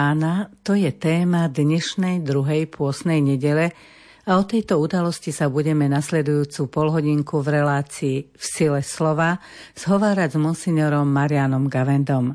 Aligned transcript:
Pána 0.00 0.48
to 0.64 0.72
je 0.72 0.88
téma 0.96 1.52
dnešnej 1.52 2.24
druhej 2.24 2.72
pôsnej 2.72 3.20
nedele 3.20 3.76
a 4.24 4.40
o 4.40 4.48
tejto 4.48 4.80
udalosti 4.80 5.28
sa 5.28 5.52
budeme 5.52 5.92
nasledujúcu 5.92 6.72
polhodinku 6.72 7.44
v 7.44 7.60
relácii 7.60 8.16
v 8.32 8.40
sile 8.40 8.80
slova 8.80 9.36
zhovárať 9.76 10.32
s 10.32 10.38
monsignorom 10.40 11.04
Marianom 11.04 11.68
Gavendom. 11.68 12.32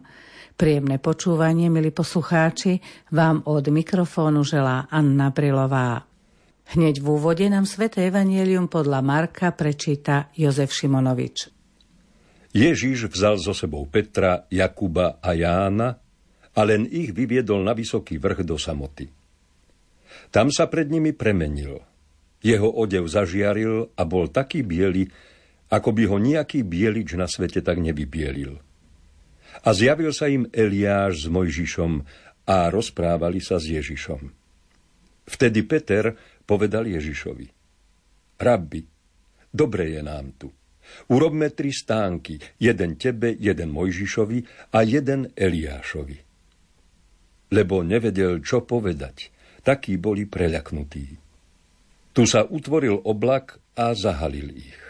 Príjemné 0.54 1.02
počúvanie, 1.02 1.73
milí 1.73 1.90
poslucháči, 1.90 2.86
vám 3.09 3.42
od 3.50 3.66
mikrofónu 3.73 4.45
želá 4.45 4.86
Anna 4.86 5.34
Brilová. 5.34 6.06
Hneď 6.78 7.02
v 7.02 7.18
úvode 7.18 7.50
nám 7.50 7.66
Sveté 7.66 8.14
Evangelium 8.14 8.70
podľa 8.70 9.02
Marka 9.02 9.50
prečíta 9.58 10.30
Jozef 10.38 10.70
Šimonovič. 10.70 11.50
Ježíš 12.54 13.09
vzal 13.09 13.42
so 13.42 13.58
sebou 13.58 13.90
Petra, 13.90 14.45
Jakuba 14.54 15.18
a 15.18 15.34
Jána 15.34 16.05
a 16.55 16.62
len 16.64 16.88
ich 16.88 17.12
vyviedol 17.12 17.62
na 17.62 17.76
vysoký 17.76 18.16
vrch 18.16 18.48
do 18.48 18.55
samoty. 18.55 19.12
Tam 20.32 20.50
sa 20.50 20.72
pred 20.72 20.88
nimi 20.88 21.11
premenil. 21.11 21.84
Jeho 22.39 22.70
odev 22.72 23.11
zažiaril 23.11 23.92
a 23.95 24.03
bol 24.08 24.31
taký 24.31 24.64
biely, 24.64 25.11
ako 25.67 25.89
by 25.92 26.03
ho 26.08 26.17
nejaký 26.22 26.64
bielič 26.64 27.17
na 27.20 27.28
svete 27.28 27.59
tak 27.59 27.81
nevybielil. 27.83 28.56
A 29.66 29.70
zjavil 29.72 30.11
sa 30.16 30.31
im 30.31 30.48
Eliáš 30.52 31.26
s 31.26 31.28
Mojžišom 31.31 31.94
a 32.45 32.70
rozprávali 32.70 33.42
sa 33.42 33.58
s 33.58 33.72
Ježišom. 33.72 34.22
Vtedy 35.26 35.66
Peter 35.66 36.14
povedal 36.45 36.86
Ježišovi. 36.86 37.48
Rabbi, 38.38 38.81
dobre 39.50 39.98
je 39.98 40.02
nám 40.06 40.38
tu. 40.38 40.53
Urobme 41.09 41.50
tri 41.50 41.73
stánky, 41.73 42.38
jeden 42.61 42.94
tebe, 43.02 43.33
jeden 43.33 43.73
Mojžišovi 43.73 44.70
a 44.70 44.86
jeden 44.86 45.33
Eliášovi 45.33 46.25
lebo 47.54 47.86
nevedel, 47.86 48.42
čo 48.42 48.66
povedať. 48.66 49.30
Takí 49.66 49.98
boli 49.98 50.30
preľaknutí. 50.30 51.06
Tu 52.16 52.24
sa 52.24 52.48
utvoril 52.48 52.96
oblak 53.04 53.60
a 53.76 53.92
zahalil 53.92 54.56
ich. 54.56 54.82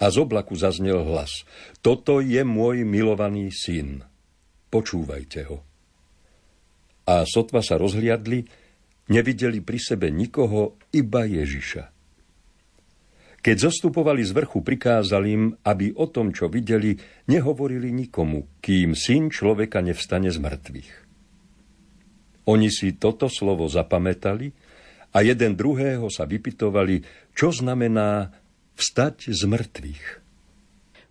A 0.00 0.08
z 0.08 0.24
oblaku 0.24 0.56
zaznel 0.56 1.04
hlas. 1.04 1.44
Toto 1.84 2.18
je 2.18 2.40
môj 2.42 2.82
milovaný 2.82 3.52
syn. 3.52 4.02
Počúvajte 4.72 5.40
ho. 5.52 5.62
A 7.04 7.28
sotva 7.28 7.60
sa 7.60 7.76
rozhliadli, 7.76 8.48
nevideli 9.12 9.60
pri 9.60 9.78
sebe 9.78 10.08
nikoho, 10.08 10.80
iba 10.96 11.28
Ježiša. 11.28 11.92
Keď 13.44 13.56
zostupovali 13.60 14.24
z 14.24 14.32
vrchu, 14.32 14.64
prikázal 14.64 15.22
im, 15.28 15.52
aby 15.68 15.92
o 15.92 16.08
tom, 16.08 16.32
čo 16.32 16.48
videli, 16.48 16.96
nehovorili 17.28 17.92
nikomu, 17.92 18.48
kým 18.64 18.96
syn 18.96 19.28
človeka 19.28 19.84
nevstane 19.84 20.32
z 20.32 20.40
mŕtvych. 20.40 21.03
Oni 22.44 22.68
si 22.68 22.96
toto 23.00 23.32
slovo 23.32 23.64
zapamätali 23.68 24.52
a 25.14 25.22
jeden 25.24 25.54
druhého 25.56 26.10
sa 26.12 26.28
vypitovali, 26.28 27.00
čo 27.32 27.54
znamená 27.54 28.34
vstať 28.74 29.30
z 29.30 29.42
mŕtvych. 29.46 30.04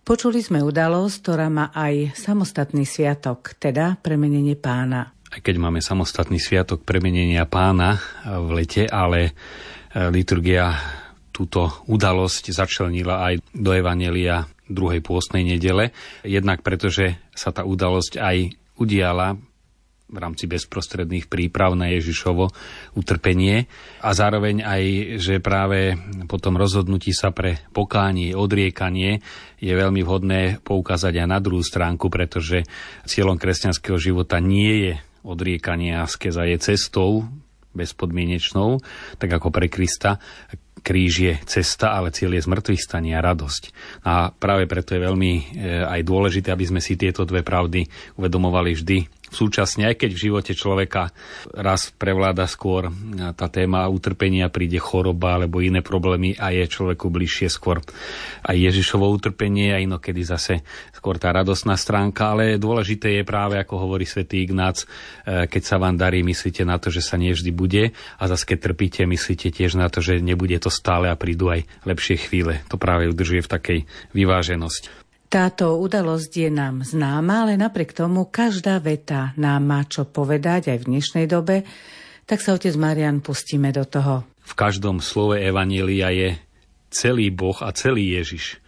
Počuli 0.04 0.44
sme 0.44 0.60
udalosť, 0.60 1.16
ktorá 1.24 1.48
má 1.48 1.72
aj 1.72 2.12
samostatný 2.12 2.84
sviatok, 2.84 3.56
teda 3.56 3.96
premenenie 4.04 4.52
pána. 4.52 5.16
Aj 5.32 5.40
keď 5.40 5.56
máme 5.56 5.80
samostatný 5.80 6.36
sviatok 6.36 6.84
premenenia 6.84 7.48
pána 7.48 7.96
v 8.28 8.48
lete, 8.52 8.84
ale 8.84 9.32
e, 9.32 9.32
liturgia 10.12 10.76
túto 11.32 11.82
udalosť 11.88 12.52
začlenila 12.52 13.32
aj 13.32 13.34
do 13.56 13.72
Evanelia 13.72 14.44
druhej 14.68 15.00
pôstnej 15.00 15.42
nedele. 15.42 15.90
Jednak 16.22 16.60
pretože 16.60 17.16
sa 17.32 17.50
tá 17.50 17.64
udalosť 17.64 18.20
aj 18.20 18.36
udiala 18.76 19.40
v 20.14 20.22
rámci 20.22 20.46
bezprostredných 20.46 21.26
príprav 21.26 21.74
na 21.74 21.90
Ježišovo 21.90 22.54
utrpenie 22.94 23.66
a 23.98 24.14
zároveň 24.14 24.62
aj, 24.62 24.82
že 25.18 25.42
práve 25.42 25.98
po 26.30 26.38
tom 26.38 26.54
rozhodnutí 26.54 27.10
sa 27.10 27.34
pre 27.34 27.66
pokánie, 27.74 28.38
odriekanie 28.38 29.18
je 29.58 29.74
veľmi 29.74 30.06
vhodné 30.06 30.62
poukázať 30.62 31.18
aj 31.18 31.26
na 31.26 31.38
druhú 31.42 31.66
stránku, 31.66 32.06
pretože 32.06 32.62
cieľom 33.10 33.34
kresťanského 33.34 33.98
života 33.98 34.38
nie 34.38 34.72
je 34.86 34.92
odriekanie 35.26 35.98
a 35.98 36.06
skeza 36.06 36.46
je 36.46 36.56
cestou 36.62 37.26
bezpodmienečnou, 37.74 38.78
tak 39.18 39.34
ako 39.34 39.50
pre 39.50 39.66
Krista. 39.66 40.22
Kríž 40.84 41.14
je 41.16 41.34
cesta, 41.48 41.96
ale 41.96 42.12
cieľ 42.12 42.36
je 42.36 42.44
zmrtvých 42.44 42.84
stanie 42.84 43.16
a 43.16 43.24
radosť. 43.24 43.72
A 44.04 44.28
práve 44.36 44.68
preto 44.68 44.92
je 44.92 45.00
veľmi 45.00 45.32
e, 45.32 45.42
aj 45.80 46.00
dôležité, 46.04 46.52
aby 46.52 46.68
sme 46.68 46.84
si 46.84 47.00
tieto 47.00 47.24
dve 47.24 47.40
pravdy 47.40 47.88
uvedomovali 48.20 48.76
vždy 48.76 48.98
súčasne, 49.34 49.90
aj 49.90 50.06
keď 50.06 50.10
v 50.14 50.22
živote 50.30 50.52
človeka 50.54 51.10
raz 51.50 51.90
prevláda 51.90 52.46
skôr 52.46 52.88
tá 53.34 53.50
téma 53.50 53.90
utrpenia, 53.90 54.46
príde 54.54 54.78
choroba 54.78 55.34
alebo 55.34 55.58
iné 55.58 55.82
problémy 55.82 56.38
a 56.38 56.54
je 56.54 56.64
človeku 56.70 57.10
bližšie 57.10 57.50
skôr 57.50 57.82
aj 58.46 58.56
Ježišovo 58.56 59.10
utrpenie 59.10 59.74
a 59.74 59.82
inokedy 59.82 60.22
zase 60.22 60.62
skôr 60.94 61.18
tá 61.18 61.34
radosná 61.34 61.74
stránka, 61.74 62.32
ale 62.32 62.56
dôležité 62.56 63.20
je 63.20 63.24
práve, 63.26 63.58
ako 63.58 63.76
hovorí 63.76 64.06
svätý 64.06 64.46
Ignác, 64.46 64.86
e, 65.26 65.44
keď 65.50 65.62
sa 65.66 65.76
vám 65.76 65.98
darí, 65.98 66.22
myslíte 66.22 66.62
na 66.62 66.78
to, 66.78 66.94
že 66.94 67.02
sa 67.02 67.18
nevždy 67.18 67.50
bude 67.50 67.92
a 67.92 68.22
zase 68.24 68.46
keď 68.46 68.58
trpíte, 68.70 69.02
myslíte 69.04 69.50
tiež 69.50 69.74
na 69.74 69.90
to, 69.90 69.98
že 69.98 70.22
nebude 70.22 70.56
to 70.62 70.70
stále 70.70 71.10
a 71.10 71.18
prídu 71.18 71.50
aj 71.50 71.66
lepšie 71.82 72.16
chvíle. 72.30 72.62
To 72.70 72.78
práve 72.78 73.10
udržuje 73.10 73.42
v 73.42 73.52
takej 73.52 73.78
vyváženosti. 74.14 75.03
Táto 75.34 75.82
udalosť 75.82 76.46
je 76.46 76.46
nám 76.46 76.86
známa, 76.86 77.42
ale 77.42 77.58
napriek 77.58 77.90
tomu 77.90 78.30
každá 78.30 78.78
veta 78.78 79.34
nám 79.34 79.66
má 79.66 79.82
čo 79.82 80.06
povedať 80.06 80.70
aj 80.70 80.86
v 80.86 80.88
dnešnej 80.94 81.26
dobe, 81.26 81.66
tak 82.22 82.38
sa 82.38 82.54
otec 82.54 82.70
Marian 82.78 83.18
pustíme 83.18 83.74
do 83.74 83.82
toho. 83.82 84.22
V 84.46 84.54
každom 84.54 85.02
slove 85.02 85.34
Evanília 85.42 86.14
je 86.14 86.38
celý 86.94 87.34
Boh 87.34 87.58
a 87.66 87.74
celý 87.74 88.14
Ježiš. 88.14 88.62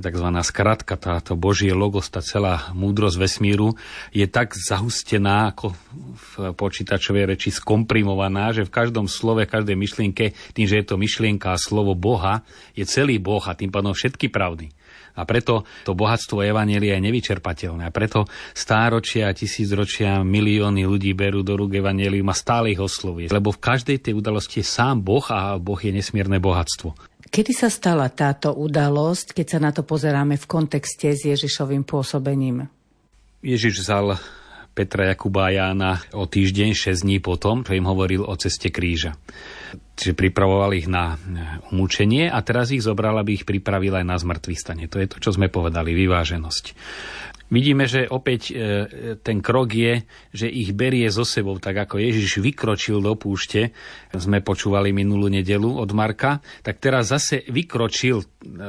Tzv. 0.00 0.28
skratka, 0.48 0.96
táto 0.96 1.36
Božie 1.36 1.76
logos, 1.76 2.08
tá 2.08 2.24
celá 2.24 2.72
múdrosť 2.72 3.18
vesmíru 3.20 3.76
je 4.08 4.24
tak 4.24 4.56
zahustená, 4.56 5.52
ako 5.52 5.76
v 6.16 6.56
počítačovej 6.56 7.36
reči 7.36 7.52
skomprimovaná, 7.52 8.56
že 8.56 8.64
v 8.64 8.72
každom 8.72 9.12
slove, 9.12 9.44
každej 9.44 9.76
myšlienke, 9.76 10.32
tým, 10.56 10.64
že 10.64 10.80
je 10.80 10.86
to 10.88 10.96
myšlienka 10.96 11.52
a 11.52 11.60
slovo 11.60 11.92
Boha, 11.92 12.48
je 12.72 12.88
celý 12.88 13.20
Boh 13.20 13.44
a 13.44 13.52
tým 13.52 13.68
pádom 13.68 13.92
všetky 13.92 14.32
pravdy. 14.32 14.77
A 15.18 15.26
preto 15.26 15.66
to 15.82 15.98
bohatstvo 15.98 16.46
Evanielia 16.46 16.94
je 16.94 17.04
nevyčerpateľné. 17.10 17.82
A 17.84 17.90
preto 17.90 18.30
stáročia, 18.54 19.34
tisícročia, 19.34 20.22
milióny 20.22 20.86
ľudí 20.86 21.12
berú 21.18 21.42
do 21.42 21.58
rúk 21.58 21.74
Evanielium 21.74 22.30
a 22.30 22.38
stále 22.38 22.70
ich 22.72 22.80
oslovuje. 22.80 23.28
Lebo 23.34 23.50
v 23.50 23.58
každej 23.58 23.98
tej 23.98 24.14
udalosti 24.14 24.62
je 24.62 24.70
sám 24.70 25.02
Boh 25.02 25.26
a 25.34 25.58
Boh 25.58 25.78
je 25.82 25.90
nesmierne 25.90 26.38
bohatstvo. 26.38 26.94
Kedy 27.28 27.52
sa 27.52 27.68
stala 27.68 28.08
táto 28.08 28.56
udalosť, 28.56 29.36
keď 29.36 29.46
sa 29.46 29.58
na 29.60 29.70
to 29.74 29.84
pozeráme 29.84 30.40
v 30.40 30.46
kontexte 30.48 31.12
s 31.12 31.28
Ježišovým 31.28 31.84
pôsobením? 31.84 32.70
Ježiš 33.44 33.84
vzal 33.84 34.16
Petra 34.78 35.10
Jakuba 35.10 35.50
a 35.50 35.54
Jána 35.54 35.98
o 36.14 36.30
týždeň, 36.30 36.70
6 36.70 37.02
dní 37.02 37.18
potom, 37.18 37.66
čo 37.66 37.74
im 37.74 37.90
hovoril 37.90 38.22
o 38.22 38.30
ceste 38.38 38.70
kríža. 38.70 39.18
Čiže 39.98 40.14
pripravoval 40.14 40.78
ich 40.78 40.86
na 40.86 41.18
umúčenie 41.74 42.30
a 42.30 42.38
teraz 42.46 42.70
ich 42.70 42.86
zobral, 42.86 43.18
aby 43.18 43.42
ich 43.42 43.42
pripravil 43.42 43.98
aj 43.98 44.06
na 44.06 44.14
zmrtvý 44.14 44.54
stane. 44.54 44.86
To 44.86 45.02
je 45.02 45.10
to, 45.10 45.18
čo 45.18 45.34
sme 45.34 45.50
povedali, 45.50 45.98
vyváženosť. 45.98 46.64
Vidíme, 47.48 47.88
že 47.88 48.04
opäť 48.04 48.52
e, 48.52 49.16
ten 49.24 49.40
krok 49.40 49.72
je, 49.72 50.04
že 50.36 50.52
ich 50.52 50.76
berie 50.76 51.08
so 51.08 51.24
sebou, 51.24 51.56
tak 51.56 51.80
ako 51.80 51.96
Ježiš 51.96 52.44
vykročil 52.44 53.00
do 53.00 53.16
púšte, 53.16 53.72
sme 54.12 54.44
počúvali 54.44 54.92
minulú 54.92 55.32
nedelu 55.32 55.80
od 55.80 55.88
Marka, 55.96 56.44
tak 56.60 56.76
teraz 56.76 57.08
zase 57.08 57.48
vykročil, 57.48 58.20
e, 58.20 58.26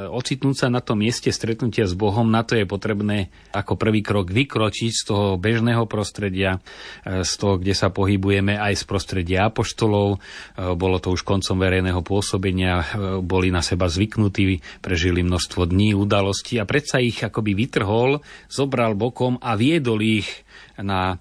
ocitnúť 0.08 0.56
sa 0.64 0.68
na 0.72 0.80
tom 0.80 1.04
mieste 1.04 1.28
stretnutia 1.28 1.84
s 1.84 1.92
Bohom, 1.92 2.24
na 2.32 2.40
to 2.40 2.56
je 2.56 2.64
potrebné 2.64 3.28
ako 3.52 3.76
prvý 3.76 4.00
krok 4.00 4.32
vykročiť 4.32 4.92
z 4.96 5.02
toho 5.04 5.36
bežného 5.36 5.84
prostredia, 5.84 6.64
e, 7.04 7.20
z 7.20 7.32
toho, 7.36 7.60
kde 7.60 7.76
sa 7.76 7.92
pohybujeme 7.92 8.56
aj 8.56 8.80
z 8.80 8.84
prostredia 8.88 9.52
apoštolov. 9.52 10.22
Bolo 10.56 10.96
to 11.02 11.12
už 11.12 11.20
koncom 11.20 11.60
verejného 11.60 12.00
pôsobenia, 12.00 12.80
boli 13.20 13.52
na 13.52 13.60
seba 13.60 13.90
zvyknutí, 13.90 14.62
prežili 14.80 15.20
množstvo 15.20 15.68
dní, 15.68 15.92
udalostí 15.92 16.56
a 16.56 16.64
predsa 16.64 17.02
ich 17.02 17.20
akoby 17.20 17.52
vytrhol, 17.52 18.24
zobral 18.48 18.69
zobral 18.70 18.94
bokom 18.94 19.34
a 19.42 19.58
viedol 19.58 19.98
ich 19.98 20.30
na 20.78 21.18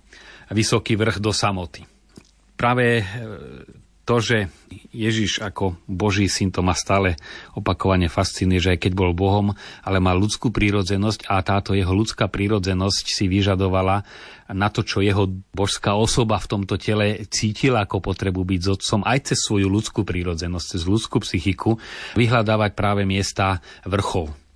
vysoký 0.53 0.93
vrch 0.93 1.17
do 1.17 1.33
samoty. 1.33 1.81
Práve 2.53 3.01
e, 3.01 3.03
to, 4.05 4.21
že 4.21 4.53
Ježiš 4.93 5.41
ako 5.41 5.81
Boží 5.89 6.29
syn 6.29 6.53
to 6.53 6.61
ma 6.61 6.77
stále 6.77 7.17
opakovane 7.57 8.05
fascinuje, 8.05 8.61
že 8.61 8.77
aj 8.77 8.85
keď 8.85 8.93
bol 8.93 9.17
Bohom, 9.17 9.57
ale 9.81 9.97
mal 9.97 10.21
ľudskú 10.21 10.53
prírodzenosť 10.53 11.25
a 11.25 11.41
táto 11.41 11.73
jeho 11.73 11.89
ľudská 11.89 12.29
prírodzenosť 12.29 13.05
si 13.09 13.25
vyžadovala 13.25 14.05
na 14.53 14.69
to, 14.69 14.85
čo 14.85 15.01
jeho 15.01 15.25
božská 15.49 15.97
osoba 15.97 16.37
v 16.37 16.49
tomto 16.53 16.77
tele 16.77 17.25
cítila 17.33 17.89
ako 17.89 17.97
potrebu 17.97 18.45
byť 18.45 18.61
s 18.61 18.69
otcom, 18.77 19.01
aj 19.09 19.33
cez 19.33 19.41
svoju 19.41 19.65
ľudskú 19.65 20.05
prírodzenosť, 20.05 20.65
cez 20.77 20.85
ľudskú 20.85 21.17
psychiku, 21.25 21.81
vyhľadávať 22.13 22.77
práve 22.77 23.09
miesta 23.09 23.57
vrchov 23.89 24.48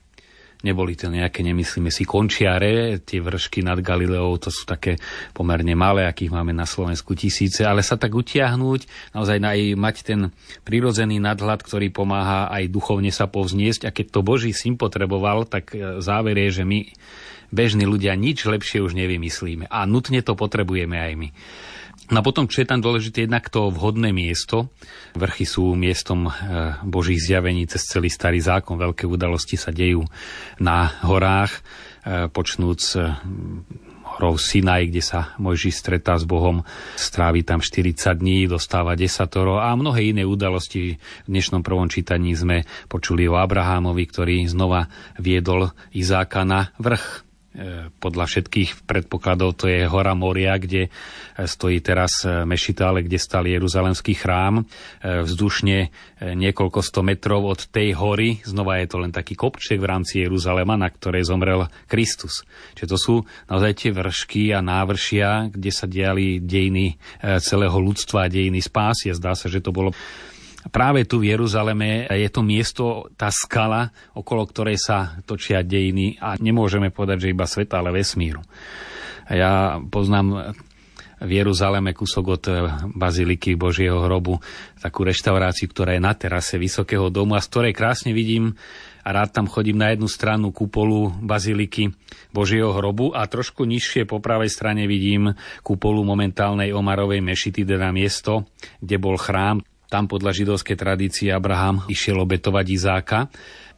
Neboli 0.64 0.96
to 0.96 1.12
nejaké, 1.12 1.44
nemyslíme 1.44 1.92
si, 1.92 2.08
končiare, 2.08 3.04
tie 3.04 3.20
vršky 3.20 3.68
nad 3.68 3.84
Galileou, 3.84 4.40
to 4.40 4.48
sú 4.48 4.64
také 4.64 4.96
pomerne 5.36 5.76
malé, 5.76 6.08
akých 6.08 6.32
máme 6.32 6.56
na 6.56 6.64
Slovensku 6.64 7.20
tisíce, 7.20 7.68
ale 7.68 7.84
sa 7.84 8.00
tak 8.00 8.16
utiahnuť, 8.16 9.12
naozaj 9.12 9.44
aj 9.44 9.60
mať 9.76 9.96
ten 10.08 10.20
prirodzený 10.64 11.20
nadhľad, 11.20 11.68
ktorý 11.68 11.92
pomáha 11.92 12.48
aj 12.48 12.72
duchovne 12.72 13.12
sa 13.12 13.28
povzniesť 13.28 13.86
a 13.86 13.92
keď 13.92 14.06
to 14.16 14.20
Boží 14.24 14.56
syn 14.56 14.80
potreboval, 14.80 15.44
tak 15.44 15.76
e, 15.76 16.00
záver 16.00 16.40
je, 16.48 16.60
že 16.60 16.64
my 16.64 16.88
bežní 17.52 17.84
ľudia 17.84 18.16
nič 18.16 18.48
lepšie 18.48 18.80
už 18.80 18.96
nevymyslíme 18.96 19.68
a 19.68 19.84
nutne 19.84 20.24
to 20.24 20.34
potrebujeme 20.34 20.96
aj 20.96 21.14
my. 21.20 21.30
No 22.12 22.20
a 22.20 22.26
potom, 22.26 22.52
čo 22.52 22.60
je 22.64 22.68
tam 22.68 22.84
dôležité, 22.84 23.24
jednak 23.24 23.48
to 23.48 23.72
vhodné 23.72 24.12
miesto. 24.12 24.68
Vrchy 25.16 25.48
sú 25.48 25.72
miestom 25.72 26.28
e, 26.28 26.32
Božích 26.84 27.24
zjavení 27.24 27.64
cez 27.64 27.88
celý 27.88 28.12
starý 28.12 28.44
zákon. 28.44 28.76
Veľké 28.76 29.08
udalosti 29.08 29.56
sa 29.56 29.72
dejú 29.72 30.04
na 30.60 30.92
horách, 31.08 31.64
e, 32.04 32.28
počnúc 32.28 33.00
e, 33.00 33.08
horou 34.14 34.38
Sinaj, 34.38 34.92
kde 34.92 35.02
sa 35.02 35.34
Mojži 35.42 35.74
stretá 35.74 36.20
s 36.20 36.28
Bohom, 36.28 36.62
strávi 37.00 37.42
tam 37.42 37.64
40 37.64 38.20
dní, 38.20 38.46
dostáva 38.46 38.94
desatoro 38.94 39.58
a 39.58 39.74
mnohé 39.74 40.14
iné 40.14 40.28
udalosti. 40.28 41.00
V 41.00 41.28
dnešnom 41.32 41.66
prvom 41.66 41.90
čítaní 41.90 42.36
sme 42.38 42.68
počuli 42.92 43.26
o 43.26 43.40
Abrahámovi, 43.40 44.04
ktorý 44.06 44.46
znova 44.46 44.92
viedol 45.18 45.74
Izáka 45.96 46.46
na 46.46 46.70
vrch 46.78 47.23
podľa 48.02 48.26
všetkých 48.26 48.90
predpokladov 48.90 49.54
to 49.54 49.70
je 49.70 49.86
hora 49.86 50.18
Moria, 50.18 50.58
kde 50.58 50.90
e, 50.90 50.90
stojí 51.46 51.86
teraz 51.86 52.26
e, 52.26 52.42
Mešita, 52.50 52.90
ale 52.90 53.06
kde 53.06 53.22
stal 53.22 53.46
Jeruzalemský 53.46 54.18
chrám. 54.18 54.66
Vzdušne 55.04 55.94
niekoľko 56.24 56.80
sto 56.82 57.06
metrov 57.06 57.46
od 57.46 57.70
tej 57.70 57.94
hory, 57.94 58.42
znova 58.42 58.82
je 58.82 58.88
to 58.90 58.98
len 59.04 59.12
taký 59.14 59.36
kopček 59.38 59.78
v 59.78 59.90
rámci 59.90 60.24
Jeruzalema, 60.26 60.80
na 60.80 60.90
ktorej 60.90 61.28
zomrel 61.28 61.68
Kristus. 61.86 62.48
Čiže 62.74 62.90
to 62.90 62.98
sú 62.98 63.16
naozaj 63.52 63.72
tie 63.76 63.92
vršky 63.92 64.56
a 64.56 64.64
návršia, 64.64 65.52
kde 65.52 65.72
sa 65.72 65.86
diali 65.86 66.40
dejiny 66.40 66.96
celého 67.44 67.76
ľudstva 67.76 68.26
a 68.28 68.32
dejiny 68.32 68.64
spásie. 68.64 69.12
Zdá 69.12 69.36
sa, 69.36 69.52
že 69.52 69.60
to 69.60 69.76
bolo 69.76 69.92
práve 70.70 71.04
tu 71.04 71.20
v 71.20 71.36
Jeruzaleme 71.36 72.08
je 72.08 72.30
to 72.32 72.42
miesto, 72.46 73.10
tá 73.18 73.34
skala, 73.34 73.92
okolo 74.14 74.48
ktorej 74.48 74.78
sa 74.80 75.20
točia 75.28 75.66
dejiny 75.66 76.22
a 76.22 76.38
nemôžeme 76.40 76.94
povedať, 76.94 77.28
že 77.28 77.34
iba 77.34 77.48
sveta, 77.50 77.82
ale 77.82 77.96
vesmíru. 77.96 78.44
Ja 79.32 79.80
poznám 79.80 80.56
v 81.24 81.32
Jeruzaleme 81.32 81.96
kúsok 81.96 82.26
od 82.28 82.44
eh, 82.52 82.56
Baziliky 82.92 83.56
Božieho 83.56 84.04
hrobu, 84.04 84.44
takú 84.84 85.08
reštauráciu, 85.08 85.72
ktorá 85.72 85.96
je 85.96 86.04
na 86.04 86.14
terase 86.14 86.60
Vysokého 86.60 87.08
domu 87.08 87.40
a 87.40 87.42
z 87.42 87.48
ktorej 87.50 87.74
krásne 87.74 88.12
vidím 88.12 88.60
a 89.04 89.10
rád 89.12 89.36
tam 89.36 89.48
chodím 89.48 89.80
na 89.80 89.92
jednu 89.92 90.08
stranu 90.08 90.52
kupolu 90.52 91.12
Baziliky 91.24 91.92
Božieho 92.36 92.76
hrobu 92.76 93.16
a 93.16 93.28
trošku 93.28 93.64
nižšie 93.64 94.04
po 94.08 94.20
pravej 94.20 94.52
strane 94.52 94.84
vidím 94.88 95.32
kupolu 95.64 96.04
momentálnej 96.04 96.76
Omarovej 96.76 97.24
mešity, 97.24 97.64
teda 97.64 97.92
miesto, 97.96 98.48
kde 98.84 98.96
bol 99.00 99.16
chrám. 99.16 99.64
Tam 99.94 100.10
podľa 100.10 100.34
židovskej 100.34 100.74
tradície 100.74 101.30
Abraham 101.30 101.86
išiel 101.86 102.18
obetovať 102.18 102.66
Izáka. 102.66 103.30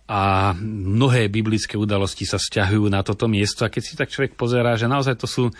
A 0.08 0.56
mnohé 0.64 1.28
biblické 1.28 1.76
udalosti 1.76 2.24
sa 2.24 2.40
stiahujú 2.40 2.88
na 2.88 3.04
toto 3.04 3.28
miesto. 3.28 3.68
A 3.68 3.74
keď 3.74 3.84
si 3.84 4.00
tak 4.00 4.08
človek 4.08 4.40
pozerá, 4.40 4.80
že 4.80 4.88
naozaj 4.88 5.20
to 5.20 5.28
sú 5.28 5.52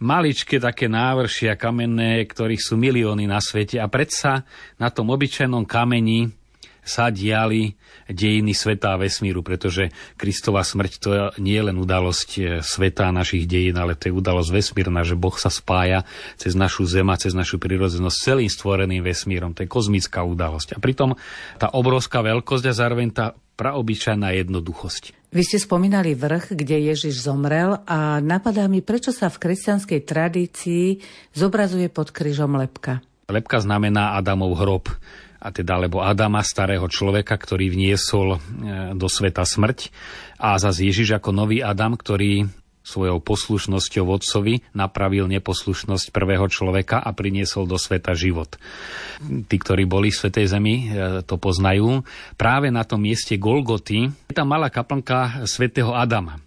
maličké 0.00 0.56
také 0.64 0.88
návršia 0.88 1.60
kamenné, 1.60 2.24
ktorých 2.24 2.62
sú 2.62 2.80
milióny 2.80 3.28
na 3.28 3.36
svete 3.36 3.76
a 3.76 3.90
predsa 3.90 4.48
na 4.80 4.88
tom 4.88 5.12
obyčajnom 5.12 5.68
kameni 5.68 6.37
sa 6.88 7.12
diali 7.12 7.76
dejiny 8.08 8.56
sveta 8.56 8.96
a 8.96 9.00
vesmíru, 9.00 9.44
pretože 9.44 9.92
Kristova 10.16 10.64
smrť 10.64 10.92
to 10.96 11.10
nie 11.36 11.60
je 11.60 11.66
len 11.68 11.76
udalosť 11.76 12.28
e, 12.40 12.42
sveta 12.64 13.12
a 13.12 13.14
našich 13.14 13.44
dejín, 13.44 13.76
ale 13.76 13.92
to 13.92 14.08
je 14.08 14.16
udalosť 14.16 14.50
vesmírna, 14.50 15.04
že 15.04 15.20
Boh 15.20 15.36
sa 15.36 15.52
spája 15.52 16.08
cez 16.40 16.56
našu 16.56 16.88
zem 16.88 17.06
a 17.12 17.20
cez 17.20 17.36
našu 17.36 17.60
prirodzenosť 17.60 18.16
s 18.16 18.24
celým 18.24 18.48
stvoreným 18.48 19.04
vesmírom. 19.04 19.52
To 19.52 19.62
je 19.62 19.68
kozmická 19.68 20.24
udalosť. 20.24 20.74
A 20.74 20.78
pritom 20.80 21.14
tá 21.60 21.68
obrovská 21.68 22.24
veľkosť 22.24 22.64
a 22.64 22.72
zároveň 22.72 23.08
tá 23.12 23.26
praobyčajná 23.58 24.32
jednoduchosť. 24.38 25.18
Vy 25.28 25.42
ste 25.44 25.60
spomínali 25.60 26.16
vrch, 26.16 26.56
kde 26.56 26.88
Ježiš 26.88 27.28
zomrel 27.28 27.84
a 27.84 28.16
napadá 28.24 28.64
mi, 28.64 28.80
prečo 28.80 29.12
sa 29.12 29.28
v 29.28 29.36
kresťanskej 29.44 30.00
tradícii 30.08 31.04
zobrazuje 31.36 31.92
pod 31.92 32.16
krížom 32.16 32.56
lepka. 32.56 33.04
Lepka 33.28 33.60
znamená 33.60 34.16
Adamov 34.16 34.56
hrob 34.56 34.88
a 35.38 35.48
teda 35.54 35.78
alebo 35.78 36.02
Adama, 36.02 36.42
starého 36.42 36.86
človeka, 36.90 37.38
ktorý 37.38 37.70
vniesol 37.70 38.36
e, 38.36 38.38
do 38.98 39.06
sveta 39.06 39.46
smrť 39.46 39.94
a 40.38 40.58
zase 40.58 40.90
Ježiš 40.90 41.18
ako 41.18 41.30
nový 41.30 41.62
Adam, 41.62 41.94
ktorý 41.94 42.50
svojou 42.88 43.20
poslušnosťou 43.20 44.04
vodcovi 44.08 44.64
napravil 44.72 45.28
neposlušnosť 45.28 46.08
prvého 46.08 46.48
človeka 46.48 46.96
a 46.96 47.12
priniesol 47.12 47.68
do 47.68 47.76
sveta 47.76 48.16
život. 48.16 48.56
Tí, 49.20 49.56
ktorí 49.60 49.84
boli 49.84 50.08
v 50.08 50.16
Svetej 50.16 50.46
Zemi, 50.48 50.74
e, 50.88 51.20
to 51.22 51.36
poznajú. 51.36 52.00
Práve 52.40 52.72
na 52.72 52.88
tom 52.88 53.04
mieste 53.04 53.36
Golgoty 53.36 54.08
je 54.08 54.34
tam 54.34 54.48
malá 54.48 54.72
kaplnka 54.72 55.44
svätého 55.44 55.92
Adama. 55.92 56.40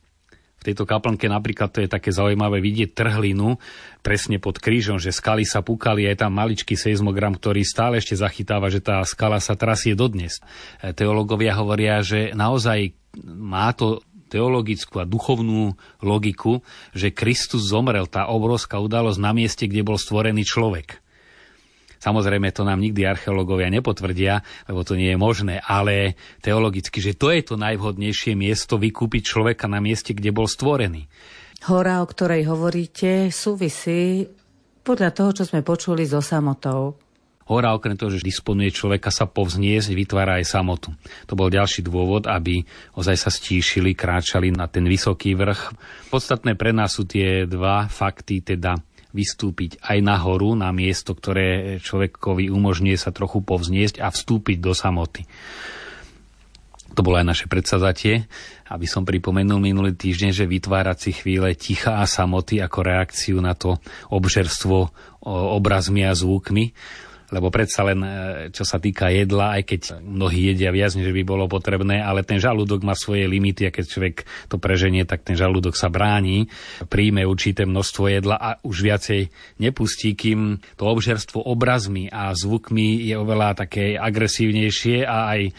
V 0.61 0.69
tejto 0.69 0.85
kaplnke 0.85 1.25
napríklad 1.25 1.73
to 1.73 1.81
je 1.81 1.89
také 1.89 2.13
zaujímavé 2.13 2.61
vidieť 2.61 2.93
trhlinu 2.93 3.57
presne 4.01 4.41
pod 4.41 4.57
krížom, 4.57 4.97
že 4.97 5.13
skaly 5.13 5.45
sa 5.45 5.61
púkali, 5.61 6.09
je 6.09 6.17
tam 6.17 6.33
maličký 6.33 6.73
seizmogram, 6.73 7.37
ktorý 7.37 7.61
stále 7.61 8.01
ešte 8.01 8.17
zachytáva, 8.17 8.73
že 8.73 8.81
tá 8.81 9.01
skala 9.05 9.37
sa 9.37 9.53
trasie 9.53 9.93
dodnes. 9.93 10.41
E, 10.81 10.91
teológovia 10.91 11.53
hovoria, 11.57 12.01
že 12.01 12.33
naozaj 12.33 12.97
má 13.25 13.69
to 13.77 14.01
teologickú 14.31 15.03
a 15.03 15.05
duchovnú 15.05 15.75
logiku, 15.99 16.63
že 16.95 17.11
Kristus 17.11 17.67
zomrel, 17.67 18.07
tá 18.07 18.31
obrovská 18.31 18.79
udalosť 18.79 19.19
na 19.19 19.31
mieste, 19.35 19.67
kde 19.67 19.83
bol 19.83 19.99
stvorený 19.99 20.47
človek. 20.47 21.03
Samozrejme, 22.01 22.49
to 22.49 22.65
nám 22.65 22.81
nikdy 22.81 23.05
archeológovia 23.05 23.69
nepotvrdia, 23.69 24.41
lebo 24.65 24.81
to 24.81 24.97
nie 24.97 25.13
je 25.13 25.21
možné, 25.21 25.61
ale 25.61 26.17
teologicky, 26.41 26.97
že 26.97 27.13
to 27.13 27.29
je 27.29 27.45
to 27.45 27.61
najvhodnejšie 27.61 28.33
miesto 28.33 28.81
vykúpiť 28.81 29.21
človeka 29.21 29.69
na 29.69 29.77
mieste, 29.77 30.17
kde 30.17 30.33
bol 30.33 30.49
stvorený. 30.49 31.05
Hora, 31.61 32.01
o 32.01 32.09
ktorej 32.09 32.49
hovoríte, 32.49 33.29
súvisí 33.29 34.25
podľa 34.81 35.13
toho, 35.13 35.29
čo 35.29 35.43
sme 35.45 35.61
počuli 35.61 36.09
so 36.09 36.17
samotou. 36.17 36.97
Hora 37.45 37.77
okrem 37.77 37.93
toho, 37.93 38.09
že 38.09 38.25
disponuje 38.25 38.73
človeka 38.73 39.13
sa 39.13 39.29
povzniesť, 39.29 39.93
vytvára 39.93 40.41
aj 40.41 40.57
samotu. 40.57 40.89
To 41.29 41.37
bol 41.37 41.53
ďalší 41.53 41.85
dôvod, 41.85 42.25
aby 42.25 42.65
ozaj 42.97 43.13
sa 43.13 43.29
stíšili, 43.29 43.93
kráčali 43.93 44.49
na 44.49 44.65
ten 44.65 44.89
vysoký 44.89 45.37
vrch. 45.37 45.75
Podstatné 46.09 46.57
pre 46.57 46.73
nás 46.73 46.97
sú 46.97 47.05
tie 47.05 47.45
dva 47.45 47.85
fakty, 47.85 48.41
teda 48.41 48.81
vystúpiť 49.13 49.77
aj 49.85 49.97
na 50.01 50.17
horu, 50.17 50.57
na 50.57 50.73
miesto, 50.73 51.13
ktoré 51.13 51.77
človekovi 51.77 52.49
umožňuje 52.49 52.97
sa 52.97 53.13
trochu 53.13 53.43
povzniesť 53.45 54.01
a 54.01 54.09
vstúpiť 54.09 54.57
do 54.57 54.73
samoty. 54.73 55.29
To 56.95 57.03
bolo 57.03 57.19
aj 57.19 57.27
naše 57.27 57.45
predsazatie, 57.47 58.27
aby 58.71 58.87
som 58.87 59.03
pripomenul 59.03 59.59
minulý 59.59 59.91
týždeň, 59.99 60.31
že 60.31 60.47
vytvárať 60.47 60.97
si 60.97 61.11
chvíle 61.11 61.51
ticha 61.59 61.99
a 61.99 62.07
samoty 62.07 62.63
ako 62.63 62.79
reakciu 62.81 63.37
na 63.43 63.51
to 63.51 63.75
obžerstvo 64.07 64.89
obrazmi 65.27 66.07
a 66.07 66.15
zvukmi 66.15 66.71
lebo 67.31 67.47
predsa 67.47 67.87
len, 67.87 67.99
e, 68.03 68.11
čo 68.51 68.67
sa 68.67 68.77
týka 68.77 69.07
jedla, 69.07 69.55
aj 69.57 69.63
keď 69.63 69.81
mnohí 70.03 70.51
jedia 70.51 70.75
viac, 70.75 70.91
než 70.99 71.15
by 71.15 71.23
bolo 71.23 71.47
potrebné, 71.47 72.03
ale 72.03 72.27
ten 72.27 72.43
žalúdok 72.43 72.83
má 72.83 72.91
svoje 72.91 73.23
limity 73.25 73.71
a 73.71 73.71
keď 73.71 73.85
človek 73.87 74.15
to 74.51 74.59
preženie, 74.59 75.07
tak 75.07 75.23
ten 75.23 75.39
žalúdok 75.39 75.79
sa 75.79 75.87
bráni, 75.87 76.51
príjme 76.91 77.23
určité 77.23 77.63
množstvo 77.63 78.03
jedla 78.11 78.35
a 78.35 78.49
už 78.67 78.83
viacej 78.83 79.31
nepustí, 79.63 80.11
kým 80.11 80.59
to 80.75 80.83
obžerstvo 80.83 81.39
obrazmi 81.39 82.11
a 82.11 82.35
zvukmi 82.35 83.07
je 83.07 83.15
oveľa 83.15 83.63
také 83.63 83.95
agresívnejšie 83.95 85.07
a 85.07 85.17
aj 85.31 85.41
e, 85.47 85.51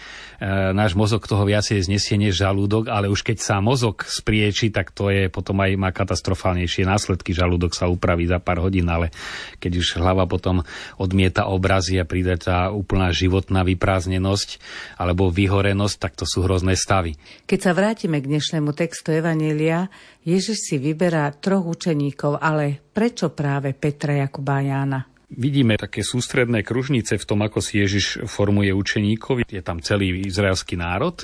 náš 0.76 0.92
mozog 0.92 1.24
toho 1.24 1.48
viacej 1.48 1.88
znesie 1.88 2.20
než 2.20 2.36
žalúdok, 2.36 2.92
ale 2.92 3.08
už 3.08 3.24
keď 3.24 3.40
sa 3.40 3.64
mozog 3.64 4.04
sprieči, 4.04 4.68
tak 4.68 4.92
to 4.92 5.08
je 5.08 5.32
potom 5.32 5.56
aj 5.64 5.72
má 5.80 5.88
katastrofálnejšie 5.88 6.84
následky. 6.84 7.32
Žalúdok 7.32 7.72
sa 7.72 7.88
upraví 7.88 8.28
za 8.28 8.36
pár 8.36 8.60
hodín, 8.60 8.92
ale 8.92 9.08
keď 9.56 9.80
už 9.80 9.96
hlava 9.96 10.28
potom 10.28 10.60
odmieta 11.00 11.48
ob 11.48 11.61
obrazy 11.62 12.02
a 12.02 12.04
príde 12.04 12.34
tá 12.42 12.74
úplná 12.74 13.14
životná 13.14 13.62
vyprázdnenosť 13.62 14.58
alebo 14.98 15.30
vyhorenosť, 15.30 15.96
tak 16.02 16.18
to 16.18 16.26
sú 16.26 16.42
hrozné 16.42 16.74
stavy. 16.74 17.14
Keď 17.46 17.58
sa 17.62 17.70
vrátime 17.70 18.18
k 18.18 18.26
dnešnému 18.26 18.74
textu 18.74 19.14
Evanelia, 19.14 19.86
Ježiš 20.26 20.58
si 20.66 20.76
vyberá 20.82 21.30
troch 21.38 21.62
učeníkov, 21.62 22.42
ale 22.42 22.82
prečo 22.90 23.30
práve 23.30 23.70
Petra, 23.78 24.18
Jakuba 24.26 24.58
a 24.58 24.66
Jána? 24.66 25.00
Vidíme 25.30 25.78
také 25.78 26.02
sústredné 26.02 26.66
kružnice 26.66 27.14
v 27.16 27.24
tom, 27.24 27.40
ako 27.46 27.62
si 27.62 27.78
Ježiš 27.78 28.26
formuje 28.26 28.74
učeníkov. 28.74 29.46
Je 29.46 29.62
tam 29.62 29.78
celý 29.78 30.26
izraelský 30.26 30.74
národ. 30.74 31.22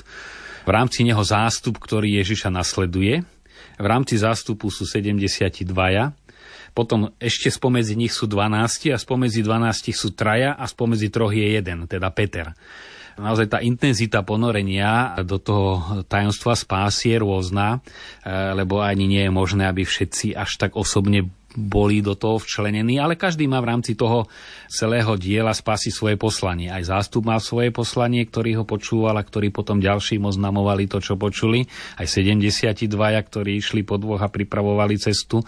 V 0.63 0.69
rámci 0.71 1.03
neho 1.03 1.21
zástup, 1.21 1.77
ktorý 1.77 2.17
Ježiša 2.23 2.47
nasleduje. 2.49 3.21
V 3.77 3.85
rámci 3.85 4.17
zástupu 4.17 4.71
sú 4.71 4.87
72 4.87 5.67
potom 6.73 7.13
ešte 7.17 7.49
spomedzi 7.49 7.95
nich 7.97 8.13
sú 8.13 8.25
12 8.25 8.93
a 8.93 8.97
spomedzi 8.97 9.41
12 9.41 9.93
sú 9.93 10.13
traja 10.13 10.55
a 10.55 10.65
spomedzi 10.65 11.09
troch 11.09 11.33
je 11.33 11.59
jeden, 11.59 11.89
teda 11.89 12.09
Peter. 12.13 12.53
naozaj 13.19 13.47
tá 13.51 13.59
intenzita 13.59 14.23
ponorenia 14.23 15.19
do 15.27 15.37
toho 15.43 16.03
tajomstva 16.07 16.55
spásy 16.55 17.15
je 17.15 17.17
rôzna, 17.19 17.83
lebo 18.55 18.79
ani 18.79 19.05
nie 19.11 19.23
je 19.27 19.31
možné, 19.31 19.67
aby 19.67 19.83
všetci 19.83 20.33
až 20.39 20.55
tak 20.55 20.79
osobne 20.79 21.27
boli 21.59 21.99
do 21.99 22.15
toho 22.15 22.39
včlenení, 22.39 22.97
ale 22.97 23.19
každý 23.19 23.45
má 23.51 23.59
v 23.59 23.75
rámci 23.75 23.99
toho 23.99 24.31
celého 24.71 25.19
diela 25.19 25.51
spasi 25.51 25.91
svoje 25.91 26.15
poslanie. 26.15 26.71
Aj 26.71 26.79
zástup 26.79 27.27
má 27.27 27.35
svoje 27.43 27.75
poslanie, 27.75 28.23
ktorý 28.23 28.63
ho 28.63 28.65
počúval 28.65 29.19
a 29.19 29.27
ktorý 29.27 29.51
potom 29.51 29.83
ďalším 29.83 30.23
oznamovali 30.23 30.87
to, 30.87 31.03
čo 31.03 31.19
počuli. 31.19 31.67
Aj 31.99 32.07
72, 32.07 32.87
ktorí 33.27 33.59
išli 33.59 33.83
po 33.83 33.99
dvoch 33.99 34.23
a 34.23 34.31
pripravovali 34.31 34.95
cestu. 34.95 35.43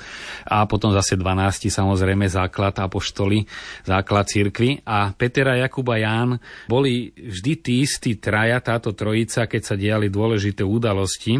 A 0.51 0.67
potom 0.67 0.91
zase 0.91 1.15
12, 1.15 1.71
samozrejme 1.71 2.27
základ 2.27 2.75
apoštoli, 2.75 3.47
základ 3.87 4.27
cirkvy. 4.27 4.83
A 4.83 5.15
Peter 5.15 5.47
a 5.47 5.55
Jakub 5.63 5.87
a 5.87 5.97
Ján 5.97 6.35
boli 6.67 7.15
vždy 7.15 7.53
tí 7.63 7.73
istí 7.87 8.19
traja, 8.19 8.59
táto 8.59 8.91
trojica, 8.91 9.47
keď 9.47 9.61
sa 9.63 9.75
diali 9.79 10.11
dôležité 10.11 10.67
udalosti. 10.67 11.39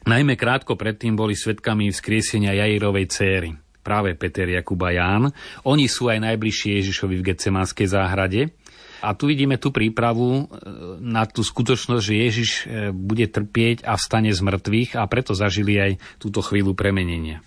Najmä 0.00 0.32
krátko 0.40 0.80
predtým 0.80 1.12
boli 1.12 1.36
svetkami 1.36 1.92
vzkriesenia 1.92 2.56
Jairovej 2.56 3.06
céry 3.12 3.52
práve 3.80 4.14
Peter, 4.16 4.46
Jakub 4.46 4.80
Ján. 4.80 5.32
Oni 5.66 5.88
sú 5.88 6.12
aj 6.12 6.22
najbližšie 6.22 6.80
Ježišovi 6.80 7.14
v 7.18 7.26
Getsemanskej 7.32 7.88
záhrade. 7.88 8.52
A 9.00 9.16
tu 9.16 9.32
vidíme 9.32 9.56
tú 9.56 9.72
prípravu 9.72 10.44
e, 10.44 10.64
na 11.00 11.24
tú 11.24 11.40
skutočnosť, 11.40 12.04
že 12.04 12.14
Ježiš 12.20 12.50
e, 12.52 12.62
bude 12.92 13.24
trpieť 13.24 13.88
a 13.88 13.96
vstane 13.96 14.28
z 14.28 14.40
mŕtvych 14.44 15.00
a 15.00 15.08
preto 15.08 15.32
zažili 15.32 15.80
aj 15.80 15.92
túto 16.20 16.44
chvíľu 16.44 16.76
premenenia. 16.76 17.40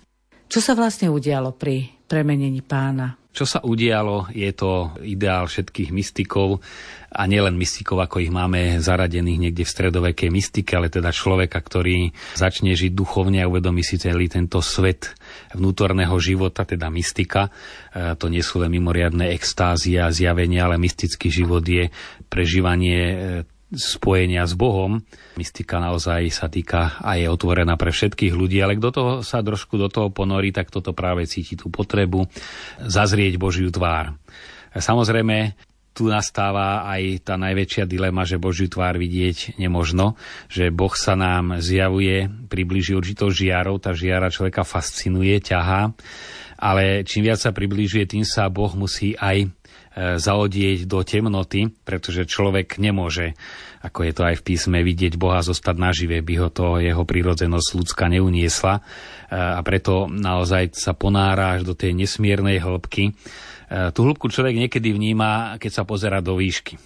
Čo 0.50 0.60
sa 0.62 0.74
vlastne 0.74 1.14
udialo 1.14 1.54
pri 1.54 1.94
premenení 2.10 2.66
pána? 2.66 3.23
Čo 3.34 3.50
sa 3.50 3.60
udialo, 3.66 4.30
je 4.30 4.54
to 4.54 4.94
ideál 5.02 5.50
všetkých 5.50 5.90
mystikov 5.90 6.62
a 7.10 7.26
nielen 7.26 7.58
mystikov, 7.58 8.06
ako 8.06 8.22
ich 8.22 8.30
máme 8.30 8.78
zaradených 8.78 9.50
niekde 9.50 9.66
v 9.66 9.74
stredovekej 9.74 10.30
mystike, 10.30 10.70
ale 10.78 10.94
teda 10.94 11.10
človeka, 11.10 11.58
ktorý 11.58 12.14
začne 12.38 12.78
žiť 12.78 12.94
duchovne 12.94 13.42
a 13.42 13.50
uvedomí 13.50 13.82
si 13.82 13.98
celý 13.98 14.30
tento 14.30 14.62
svet 14.62 15.18
vnútorného 15.58 16.14
života, 16.22 16.62
teda 16.62 16.94
mystika. 16.94 17.50
E, 17.94 18.14
to 18.18 18.30
nie 18.30 18.46
sú 18.46 18.62
len 18.62 18.70
mimoriadne 18.70 19.34
extázie 19.34 19.98
a 19.98 20.14
zjavenia, 20.14 20.70
ale 20.70 20.78
mystický 20.78 21.34
život 21.34 21.66
je 21.66 21.90
prežívanie 22.30 23.02
e, 23.02 23.18
spojenia 23.74 24.46
s 24.46 24.54
Bohom. 24.54 25.02
Mystika 25.36 25.82
naozaj 25.82 26.30
sa 26.30 26.48
týka 26.48 27.02
a 27.02 27.18
je 27.18 27.28
otvorená 27.28 27.76
pre 27.76 27.90
všetkých 27.90 28.34
ľudí, 28.34 28.62
ale 28.62 28.78
kto 28.78 28.90
toho 28.94 29.14
sa 29.26 29.42
trošku 29.42 29.76
do 29.76 29.90
toho 29.90 30.14
ponorí, 30.14 30.54
tak 30.54 30.70
toto 30.70 30.94
práve 30.94 31.26
cíti 31.26 31.58
tú 31.58 31.74
potrebu 31.74 32.30
zazrieť 32.82 33.42
Božiu 33.42 33.74
tvár. 33.74 34.14
Samozrejme, 34.74 35.54
tu 35.94 36.10
nastáva 36.10 36.90
aj 36.90 37.22
tá 37.22 37.38
najväčšia 37.38 37.86
dilema, 37.86 38.26
že 38.26 38.42
Božiu 38.42 38.66
tvár 38.66 38.98
vidieť 38.98 39.62
nemožno, 39.62 40.18
že 40.50 40.74
Boh 40.74 40.94
sa 40.98 41.14
nám 41.14 41.62
zjavuje, 41.62 42.26
približí 42.50 42.98
určitou 42.98 43.30
žiarou, 43.30 43.78
tá 43.78 43.94
žiara 43.94 44.34
človeka 44.34 44.66
fascinuje, 44.66 45.38
ťahá, 45.38 45.94
ale 46.58 47.06
čím 47.06 47.30
viac 47.30 47.38
sa 47.38 47.54
približuje, 47.54 48.10
tým 48.10 48.26
sa 48.26 48.50
Boh 48.50 48.74
musí 48.74 49.14
aj 49.14 49.54
zaodieť 49.98 50.90
do 50.90 51.06
temnoty, 51.06 51.70
pretože 51.86 52.26
človek 52.26 52.82
nemôže, 52.82 53.38
ako 53.86 54.10
je 54.10 54.14
to 54.18 54.24
aj 54.26 54.36
v 54.42 54.46
písme, 54.46 54.78
vidieť 54.82 55.22
Boha 55.22 55.46
zostať 55.46 55.76
nažive, 55.78 56.18
by 56.26 56.34
ho 56.42 56.50
to 56.50 56.82
jeho 56.82 57.06
prírodzenosť 57.06 57.70
ľudská 57.78 58.10
neuniesla 58.10 58.82
a 59.30 59.62
preto 59.62 60.10
naozaj 60.10 60.74
sa 60.74 60.98
ponára 60.98 61.54
až 61.54 61.70
do 61.70 61.78
tej 61.78 61.94
nesmiernej 61.94 62.58
hĺbky. 62.58 63.14
Tú 63.94 64.00
hĺbku 64.06 64.34
človek 64.34 64.58
niekedy 64.66 64.90
vníma, 64.94 65.62
keď 65.62 65.72
sa 65.72 65.84
pozera 65.86 66.26
do 66.26 66.38
výšky. 66.38 66.78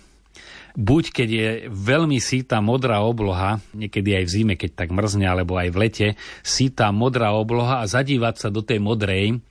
Buď 0.77 1.03
keď 1.09 1.29
je 1.31 1.49
veľmi 1.73 2.21
síta 2.21 2.61
modrá 2.61 3.01
obloha, 3.01 3.57
niekedy 3.73 4.13
aj 4.13 4.23
v 4.29 4.33
zime, 4.35 4.53
keď 4.53 4.85
tak 4.85 4.93
mrzne, 4.93 5.25
alebo 5.25 5.57
aj 5.57 5.73
v 5.73 5.77
lete, 5.81 6.07
síta 6.45 6.93
modrá 6.93 7.33
obloha 7.33 7.81
a 7.81 7.89
zadívať 7.89 8.35
sa 8.37 8.53
do 8.53 8.61
tej 8.61 8.77
modrej, 8.77 9.41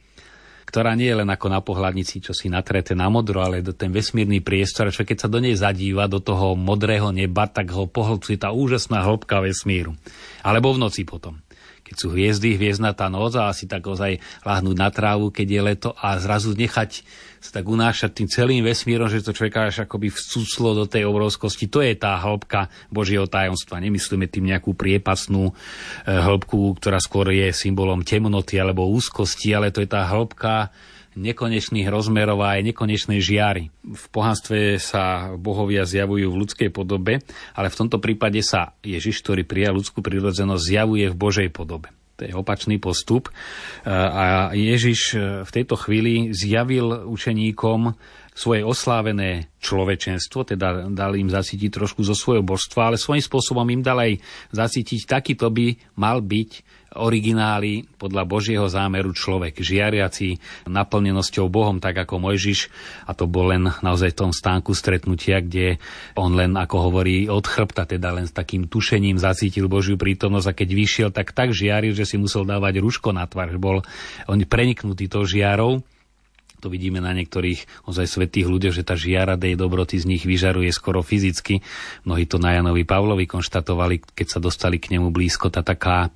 ktorá 0.66 0.98
nie 0.98 1.06
je 1.06 1.22
len 1.22 1.30
ako 1.30 1.46
na 1.46 1.62
pohľadnici, 1.62 2.18
čo 2.18 2.34
si 2.34 2.50
natrete 2.50 2.98
na 2.98 3.06
modro, 3.06 3.38
ale 3.38 3.62
do 3.62 3.70
ten 3.70 3.94
vesmírny 3.94 4.42
priestor, 4.42 4.90
čo 4.90 5.06
keď 5.06 5.16
sa 5.24 5.28
do 5.30 5.38
nej 5.38 5.54
zadíva, 5.54 6.10
do 6.10 6.18
toho 6.18 6.58
modrého 6.58 7.14
neba, 7.14 7.46
tak 7.46 7.70
ho 7.70 7.86
pohlcuje 7.86 8.42
tá 8.42 8.50
úžasná 8.50 9.06
hĺbka 9.06 9.46
vesmíru. 9.46 9.94
Alebo 10.42 10.74
v 10.74 10.82
noci 10.82 11.06
potom 11.06 11.45
keď 11.86 11.94
sú 11.94 12.10
hviezdy, 12.10 12.58
hviezdnatá 12.58 13.06
noc 13.06 13.38
a 13.38 13.54
asi 13.54 13.70
tak 13.70 13.86
ozaj 13.86 14.18
lahnúť 14.42 14.76
na 14.76 14.90
trávu, 14.90 15.30
keď 15.30 15.46
je 15.46 15.60
leto 15.62 15.90
a 15.94 16.18
zrazu 16.18 16.58
nechať 16.58 17.06
sa 17.46 17.62
tak 17.62 17.70
unášať 17.70 18.10
tým 18.10 18.28
celým 18.28 18.62
vesmírom, 18.66 19.06
že 19.06 19.22
to 19.22 19.30
človeka 19.30 19.70
až 19.70 19.86
akoby 19.86 20.10
vcúclo 20.10 20.74
do 20.74 20.84
tej 20.90 21.06
obrovskosti. 21.06 21.70
To 21.70 21.78
je 21.78 21.94
tá 21.94 22.18
hĺbka 22.18 22.66
Božieho 22.90 23.30
tajomstva. 23.30 23.78
Nemyslíme 23.78 24.26
tým 24.26 24.50
nejakú 24.50 24.74
priepasnú 24.74 25.50
e, 25.50 26.10
hĺbku, 26.10 26.74
ktorá 26.82 26.98
skôr 26.98 27.30
je 27.30 27.54
symbolom 27.54 28.02
temnoty 28.02 28.58
alebo 28.58 28.90
úzkosti, 28.90 29.54
ale 29.54 29.70
to 29.70 29.78
je 29.78 29.86
tá 29.86 30.02
hĺbka 30.10 30.74
nekonečných 31.16 31.88
rozmerov 31.88 32.44
a 32.44 32.60
aj 32.60 32.70
nekonečnej 32.72 33.24
žiary. 33.24 33.72
V 33.82 34.04
pohanstve 34.12 34.76
sa 34.76 35.32
bohovia 35.34 35.88
zjavujú 35.88 36.28
v 36.28 36.40
ľudskej 36.44 36.68
podobe, 36.70 37.24
ale 37.56 37.72
v 37.72 37.78
tomto 37.80 37.96
prípade 37.98 38.44
sa 38.44 38.76
Ježiš, 38.84 39.24
ktorý 39.24 39.48
prijal 39.48 39.80
ľudskú 39.80 40.04
prírodzenosť, 40.04 40.62
zjavuje 40.62 41.08
v 41.08 41.16
Božej 41.16 41.48
podobe. 41.50 41.88
To 42.16 42.24
je 42.24 42.32
opačný 42.32 42.80
postup. 42.80 43.28
A 43.84 44.48
Ježiš 44.56 45.20
v 45.44 45.50
tejto 45.52 45.76
chvíli 45.76 46.32
zjavil 46.32 47.04
učeníkom 47.04 47.92
svoje 48.36 48.64
oslávené 48.64 49.52
človečenstvo, 49.60 50.44
teda 50.44 50.92
dal 50.92 51.12
im 51.16 51.32
zacítiť 51.32 51.72
trošku 51.72 52.04
zo 52.04 52.12
svojho 52.12 52.44
božstva, 52.44 52.92
ale 52.92 53.00
svojím 53.00 53.24
spôsobom 53.24 53.64
im 53.68 53.80
dal 53.80 54.00
aj 54.00 54.20
zacítiť, 54.52 55.08
takýto 55.08 55.48
by 55.48 55.96
mal 55.96 56.20
byť 56.20 56.50
originály 56.96 57.86
podľa 58.00 58.24
Božieho 58.24 58.66
zámeru 58.66 59.12
človek, 59.12 59.60
žiariaci 59.60 60.40
naplnenosťou 60.66 61.46
Bohom, 61.52 61.78
tak 61.78 62.00
ako 62.02 62.18
Mojžiš, 62.18 62.72
a 63.06 63.12
to 63.12 63.28
bol 63.28 63.52
len 63.52 63.68
naozaj 63.84 64.16
v 64.16 64.20
tom 64.26 64.32
stánku 64.32 64.72
stretnutia, 64.72 65.44
kde 65.44 65.78
on 66.16 66.32
len, 66.34 66.56
ako 66.56 66.90
hovorí, 66.90 67.28
od 67.28 67.44
chrbta, 67.44 67.84
teda 67.84 68.16
len 68.16 68.24
s 68.24 68.32
takým 68.32 68.66
tušením 68.66 69.20
zacítil 69.20 69.68
Božiu 69.68 70.00
prítomnosť 70.00 70.48
a 70.50 70.56
keď 70.56 70.68
vyšiel, 70.72 71.08
tak 71.12 71.36
tak 71.36 71.52
žiaril, 71.52 71.92
že 71.92 72.08
si 72.08 72.16
musel 72.16 72.48
dávať 72.48 72.80
ruško 72.80 73.12
na 73.12 73.28
tvár, 73.28 73.52
že 73.52 73.60
bol 73.60 73.84
on 74.24 74.40
preniknutý 74.46 75.10
tou 75.12 75.28
žiarou. 75.28 75.84
To 76.64 76.72
vidíme 76.72 77.04
na 77.04 77.12
niektorých 77.12 77.84
ozaj 77.84 78.08
svetých 78.08 78.48
ľuďoch, 78.48 78.72
že 78.72 78.86
tá 78.86 78.96
žiara 78.96 79.36
dej 79.36 79.60
dobroty 79.60 80.00
z 80.00 80.08
nich 80.08 80.24
vyžaruje 80.24 80.72
skoro 80.72 81.04
fyzicky. 81.04 81.60
Mnohí 82.08 82.24
to 82.24 82.40
na 82.40 82.56
Janovi 82.56 82.88
Pavlovi 82.88 83.28
konštatovali, 83.28 84.00
keď 84.16 84.26
sa 84.26 84.38
dostali 84.40 84.80
k 84.80 84.96
nemu 84.96 85.12
blízko, 85.12 85.52
tá 85.52 85.60
taká 85.60 86.08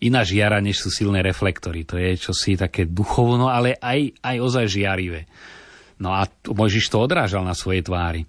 iná 0.00 0.24
žiara, 0.24 0.60
než 0.64 0.80
sú 0.80 0.88
silné 0.88 1.20
reflektory. 1.20 1.84
To 1.88 2.00
je 2.00 2.16
čosi 2.16 2.56
také 2.56 2.88
duchovno, 2.88 3.52
ale 3.52 3.76
aj, 3.76 4.20
aj 4.24 4.36
ozaj 4.40 4.66
žiarivé. 4.66 5.28
No 6.00 6.16
a 6.16 6.24
Mojžiš 6.48 6.88
to 6.88 7.04
odrážal 7.04 7.44
na 7.44 7.52
svojej 7.52 7.84
tvári. 7.84 8.24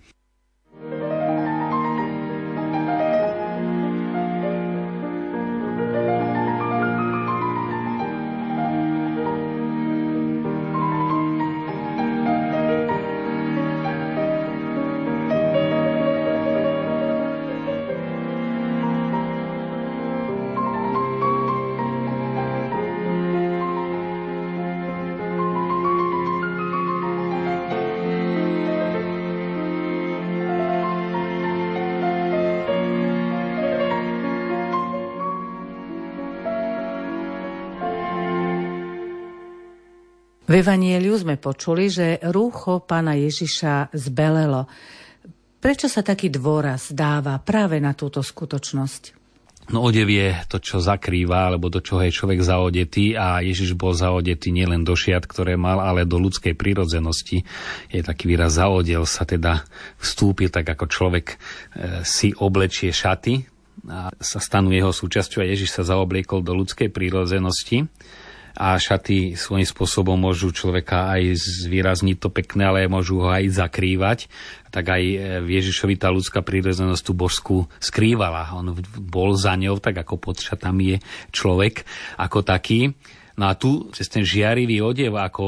V 40.51 40.60
Evanieliu 40.60 41.15
sme 41.15 41.39
počuli, 41.39 41.88
že 41.88 42.20
rúcho 42.27 42.84
pána 42.84 43.15
Ježiša 43.15 43.96
zbelelo. 43.96 44.67
Prečo 45.63 45.88
sa 45.88 46.03
taký 46.03 46.27
dôraz 46.27 46.91
dáva 46.91 47.39
práve 47.39 47.79
na 47.79 47.96
túto 47.96 48.20
skutočnosť? 48.20 49.15
No 49.72 49.79
odev 49.79 50.12
je 50.12 50.36
to, 50.51 50.60
čo 50.60 50.84
zakrýva, 50.84 51.48
alebo 51.48 51.72
do 51.72 51.79
čoho 51.79 52.03
je 52.03 52.12
človek 52.12 52.43
zaodetý 52.43 53.15
a 53.15 53.39
Ježiš 53.39 53.79
bol 53.79 53.96
zaodetý 53.96 54.51
nielen 54.51 54.84
do 54.84 54.91
šiat, 54.91 55.24
ktoré 55.24 55.55
mal, 55.55 55.79
ale 55.79 56.03
do 56.03 56.20
ľudskej 56.20 56.51
prírodzenosti. 56.60 57.48
Je 57.88 58.03
taký 58.03 58.27
výraz 58.27 58.60
zaodel 58.60 59.08
sa 59.08 59.24
teda 59.24 59.63
vstúpil 60.03 60.51
tak 60.51 60.67
ako 60.67 60.84
človek 60.91 61.25
e, 61.31 61.36
si 62.03 62.36
oblečie 62.36 62.91
šaty 62.91 63.48
a 63.88 64.12
sa 64.20 64.43
stanú 64.43 64.75
jeho 64.75 64.91
súčasťou 64.91 65.48
a 65.48 65.48
Ježiš 65.48 65.79
sa 65.79 65.88
zaobliekol 65.88 66.43
do 66.43 66.51
ľudskej 66.60 66.91
prírodzenosti 66.91 67.88
a 68.55 68.75
šaty 68.75 69.39
svojím 69.39 69.67
spôsobom 69.67 70.20
môžu 70.20 70.51
človeka 70.51 71.15
aj 71.15 71.39
zvýrazniť 71.67 72.17
to 72.20 72.29
pekné, 72.31 72.67
ale 72.67 72.91
môžu 72.91 73.24
ho 73.24 73.31
aj 73.31 73.48
zakrývať. 73.51 74.27
Tak 74.72 74.86
aj 74.88 75.03
v 75.43 75.48
Ježišovi 75.48 75.96
tá 76.00 76.08
ľudská 76.12 76.43
prírodzenosť 76.43 77.03
tú 77.03 77.13
božskú 77.15 77.58
skrývala. 77.79 78.55
On 78.55 78.72
bol 79.00 79.36
za 79.36 79.55
ňou, 79.55 79.79
tak 79.79 80.00
ako 80.00 80.15
pod 80.20 80.39
šatami 80.39 80.96
je 80.96 80.98
človek 81.36 81.84
ako 82.20 82.43
taký. 82.43 82.96
No 83.39 83.47
a 83.47 83.55
tu 83.55 83.88
cez 83.95 84.11
ten 84.11 84.27
žiarivý 84.27 84.83
odev, 84.83 85.15
ako 85.15 85.45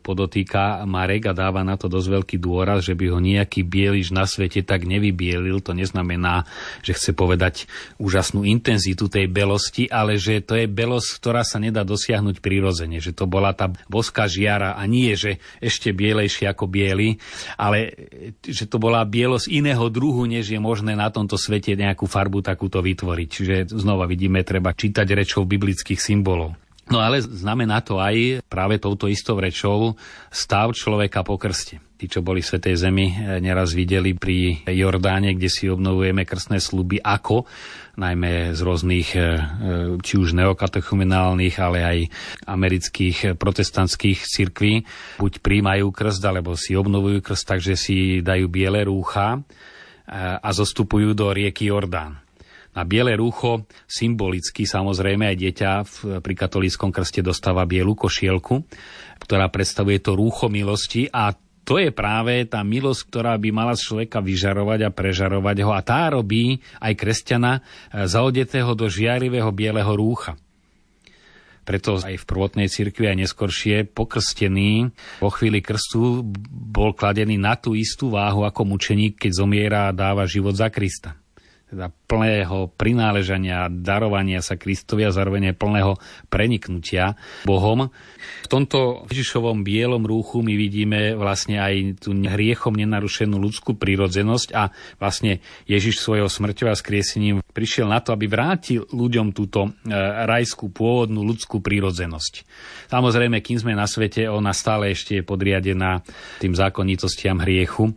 podotýka 0.00 0.88
Marek 0.88 1.28
a 1.30 1.36
dáva 1.36 1.60
na 1.60 1.76
to 1.76 1.86
dosť 1.86 2.08
veľký 2.08 2.36
dôraz, 2.40 2.88
že 2.88 2.96
by 2.96 3.12
ho 3.12 3.18
nejaký 3.20 3.60
bieliš 3.62 4.12
na 4.12 4.24
svete 4.24 4.64
tak 4.64 4.88
nevybielil, 4.88 5.60
to 5.60 5.76
neznamená, 5.76 6.48
že 6.80 6.96
chce 6.96 7.12
povedať 7.12 7.68
úžasnú 8.00 8.42
intenzitu 8.48 9.06
tej 9.12 9.28
belosti, 9.28 9.88
ale 9.92 10.16
že 10.16 10.40
to 10.40 10.56
je 10.56 10.66
belosť, 10.66 11.08
ktorá 11.20 11.44
sa 11.44 11.60
nedá 11.60 11.84
dosiahnuť 11.84 12.40
prirodzene, 12.40 12.98
že 12.98 13.12
to 13.12 13.28
bola 13.28 13.52
tá 13.52 13.68
boská 13.86 14.24
žiara 14.26 14.74
a 14.76 14.82
nie, 14.88 15.12
že 15.14 15.38
ešte 15.60 15.92
bielejšie 15.92 16.48
ako 16.48 16.64
biely, 16.66 17.20
ale 17.60 17.92
že 18.42 18.64
to 18.64 18.80
bola 18.80 19.04
bielosť 19.04 19.52
iného 19.52 19.86
druhu, 19.92 20.24
než 20.24 20.50
je 20.50 20.60
možné 20.60 20.96
na 20.96 21.12
tomto 21.12 21.36
svete 21.36 21.76
nejakú 21.76 22.08
farbu 22.08 22.42
takúto 22.42 22.80
vytvoriť. 22.82 23.28
Čiže 23.28 23.54
znova 23.76 24.08
vidíme, 24.08 24.42
treba 24.42 24.72
čítať 24.72 25.06
rečov 25.12 25.46
biblických 25.46 26.00
symbolov. 26.00 26.65
No 26.86 27.02
ale 27.02 27.18
znamená 27.18 27.82
to 27.82 27.98
aj 27.98 28.46
práve 28.46 28.78
touto 28.78 29.10
istou 29.10 29.34
rečou 29.42 29.98
stav 30.30 30.70
človeka 30.70 31.26
po 31.26 31.34
krste. 31.34 31.82
Tí, 31.96 32.12
čo 32.12 32.20
boli 32.20 32.44
v 32.44 32.48
Svetej 32.52 32.76
Zemi, 32.76 33.08
eh, 33.10 33.40
neraz 33.42 33.74
videli 33.74 34.14
pri 34.14 34.62
Jordáne, 34.68 35.34
kde 35.34 35.48
si 35.50 35.66
obnovujeme 35.66 36.22
krstné 36.22 36.62
sluby, 36.62 37.02
ako 37.02 37.48
najmä 37.96 38.52
z 38.54 38.60
rôznych 38.62 39.08
eh, 39.16 39.24
eh, 39.24 39.34
či 39.98 40.14
už 40.14 40.36
neokatechumenálnych, 40.36 41.56
ale 41.58 41.78
aj 41.82 41.98
amerických 42.46 43.34
protestantských 43.34 44.22
cirkví, 44.22 44.86
buď 45.18 45.42
príjmajú 45.42 45.90
krst, 45.90 46.22
alebo 46.22 46.54
si 46.54 46.78
obnovujú 46.78 47.18
krst, 47.18 47.44
takže 47.50 47.74
si 47.74 48.20
dajú 48.22 48.46
biele 48.46 48.86
rúcha 48.86 49.42
a 50.38 50.54
zostupujú 50.54 51.18
do 51.18 51.34
rieky 51.34 51.66
Jordán. 51.66 52.25
Na 52.76 52.84
biele 52.84 53.16
rúcho 53.16 53.64
symbolicky 53.88 54.68
samozrejme 54.68 55.32
aj 55.32 55.36
dieťa 55.40 55.70
v, 55.80 55.94
pri 56.20 56.34
katolíckom 56.36 56.92
krste 56.92 57.24
dostáva 57.24 57.64
bielu 57.64 57.96
košielku, 57.96 58.68
ktorá 59.16 59.48
predstavuje 59.48 59.96
to 60.04 60.12
rúcho 60.12 60.52
milosti. 60.52 61.08
A 61.08 61.32
to 61.64 61.80
je 61.80 61.88
práve 61.88 62.44
tá 62.44 62.60
milosť, 62.60 63.08
ktorá 63.08 63.34
by 63.40 63.48
mala 63.48 63.72
človeka 63.72 64.20
vyžarovať 64.20 64.86
a 64.86 64.94
prežarovať 64.94 65.56
ho. 65.64 65.72
A 65.72 65.80
tá 65.80 66.12
robí 66.12 66.60
aj 66.78 66.92
kresťana 66.94 67.52
e, 67.58 67.60
zaodetého 68.06 68.76
do 68.76 68.92
žiarivého 68.92 69.48
bieleho 69.56 69.96
rúcha. 69.96 70.36
Preto 71.66 71.98
aj 71.98 72.22
v 72.22 72.28
prvotnej 72.28 72.70
cirkvi 72.70 73.10
aj 73.10 73.26
neskoršie 73.26 73.90
pokrstený 73.90 74.94
vo 75.18 75.32
chvíli 75.34 75.58
krstu 75.58 76.22
bol 76.52 76.94
kladený 76.94 77.40
na 77.40 77.58
tú 77.58 77.74
istú 77.74 78.14
váhu 78.14 78.46
ako 78.46 78.62
mučeník, 78.62 79.18
keď 79.18 79.32
zomiera 79.34 79.80
a 79.90 79.96
dáva 79.96 80.28
život 80.30 80.54
za 80.54 80.70
Krista 80.70 81.25
teda 81.76 81.92
plného 81.92 82.72
prináležania, 82.72 83.68
darovania 83.68 84.40
sa 84.40 84.56
Kristovi 84.56 85.04
a 85.04 85.12
zároveň 85.12 85.52
aj 85.52 85.60
plného 85.60 85.92
preniknutia 86.32 87.20
Bohom. 87.44 87.92
V 88.42 88.48
tomto 88.48 89.04
Ježišovom 89.12 89.60
bielom 89.60 90.08
rúchu 90.08 90.40
my 90.40 90.56
vidíme 90.56 91.12
vlastne 91.12 91.60
aj 91.60 92.00
tú 92.00 92.16
hriechom 92.16 92.72
nenarušenú 92.72 93.36
ľudskú 93.36 93.76
prírodzenosť 93.76 94.48
a 94.56 94.72
vlastne 94.96 95.44
Ježiš 95.68 96.00
svojho 96.00 96.32
smrťou 96.32 96.72
a 96.72 96.78
skriesením 96.78 97.44
prišiel 97.52 97.92
na 97.92 98.00
to, 98.00 98.16
aby 98.16 98.24
vrátil 98.24 98.88
ľuďom 98.88 99.36
túto 99.36 99.68
e, 99.68 99.70
rajskú 100.24 100.72
pôvodnú 100.72 101.20
ľudskú 101.20 101.60
prírodzenosť. 101.60 102.48
Samozrejme, 102.88 103.44
kým 103.44 103.60
sme 103.60 103.76
na 103.76 103.84
svete, 103.84 104.24
ona 104.32 104.56
stále 104.56 104.96
ešte 104.96 105.20
je 105.20 105.26
podriadená 105.26 106.00
tým 106.40 106.56
zákonitostiam 106.56 107.42
hriechu 107.44 107.92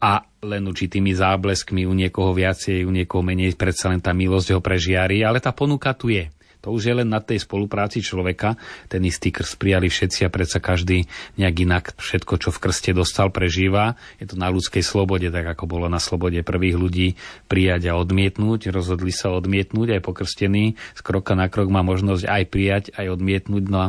a 0.00 0.24
len 0.42 0.62
určitými 0.70 1.10
zábleskmi, 1.14 1.82
u 1.82 1.94
niekoho 1.94 2.30
viacej, 2.30 2.86
u 2.86 2.92
niekoho 2.94 3.26
menej, 3.26 3.58
predsa 3.58 3.90
len 3.90 3.98
tá 3.98 4.14
milosť 4.14 4.54
ho 4.54 4.60
prežiari, 4.62 5.26
ale 5.26 5.42
tá 5.42 5.50
ponuka 5.50 5.90
tu 5.98 6.14
je. 6.14 6.30
To 6.66 6.74
už 6.74 6.90
je 6.90 6.94
len 6.94 7.06
na 7.06 7.22
tej 7.22 7.46
spolupráci 7.46 8.02
človeka. 8.02 8.58
Ten 8.90 9.06
istý 9.06 9.30
krst 9.30 9.62
prijali 9.62 9.86
všetci 9.86 10.26
a 10.26 10.32
predsa 10.32 10.58
každý 10.58 11.06
nejak 11.38 11.56
inak 11.62 11.84
všetko, 11.94 12.34
čo 12.42 12.50
v 12.50 12.58
krste 12.58 12.90
dostal, 12.90 13.30
prežíva. 13.30 13.94
Je 14.18 14.26
to 14.26 14.34
na 14.34 14.50
ľudskej 14.50 14.82
slobode, 14.82 15.30
tak 15.30 15.46
ako 15.46 15.70
bolo 15.70 15.86
na 15.86 16.02
slobode 16.02 16.42
prvých 16.42 16.74
ľudí 16.74 17.08
prijať 17.46 17.94
a 17.94 17.98
odmietnúť. 18.02 18.74
Rozhodli 18.74 19.14
sa 19.14 19.30
odmietnúť 19.38 19.98
aj 19.98 20.00
pokrstený. 20.02 20.74
Z 20.98 21.00
kroka 21.06 21.38
na 21.38 21.46
krok 21.46 21.70
má 21.70 21.86
možnosť 21.86 22.26
aj 22.26 22.42
prijať, 22.50 22.84
aj 22.98 23.06
odmietnúť. 23.06 23.64
No 23.70 23.78
a 23.78 23.86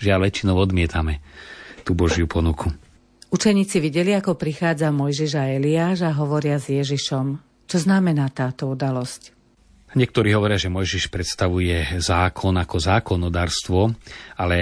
žiaľ, 0.00 0.24
väčšinou 0.24 0.56
odmietame 0.56 1.20
tú 1.84 1.92
Božiu 1.92 2.24
ponuku. 2.24 2.85
Učeníci 3.26 3.82
videli, 3.82 4.14
ako 4.14 4.38
prichádza 4.38 4.94
Mojžiš 4.94 5.32
a 5.34 5.50
Eliáš 5.50 6.06
a 6.06 6.14
hovoria 6.14 6.62
s 6.62 6.70
Ježišom. 6.70 7.42
Čo 7.66 7.78
znamená 7.82 8.30
táto 8.30 8.70
udalosť? 8.70 9.34
Niektorí 9.96 10.30
hovoria, 10.36 10.60
že 10.60 10.70
Mojžiš 10.70 11.10
predstavuje 11.10 11.98
zákon 11.98 12.54
ako 12.54 12.76
zákonodárstvo, 12.78 13.80
ale 14.38 14.58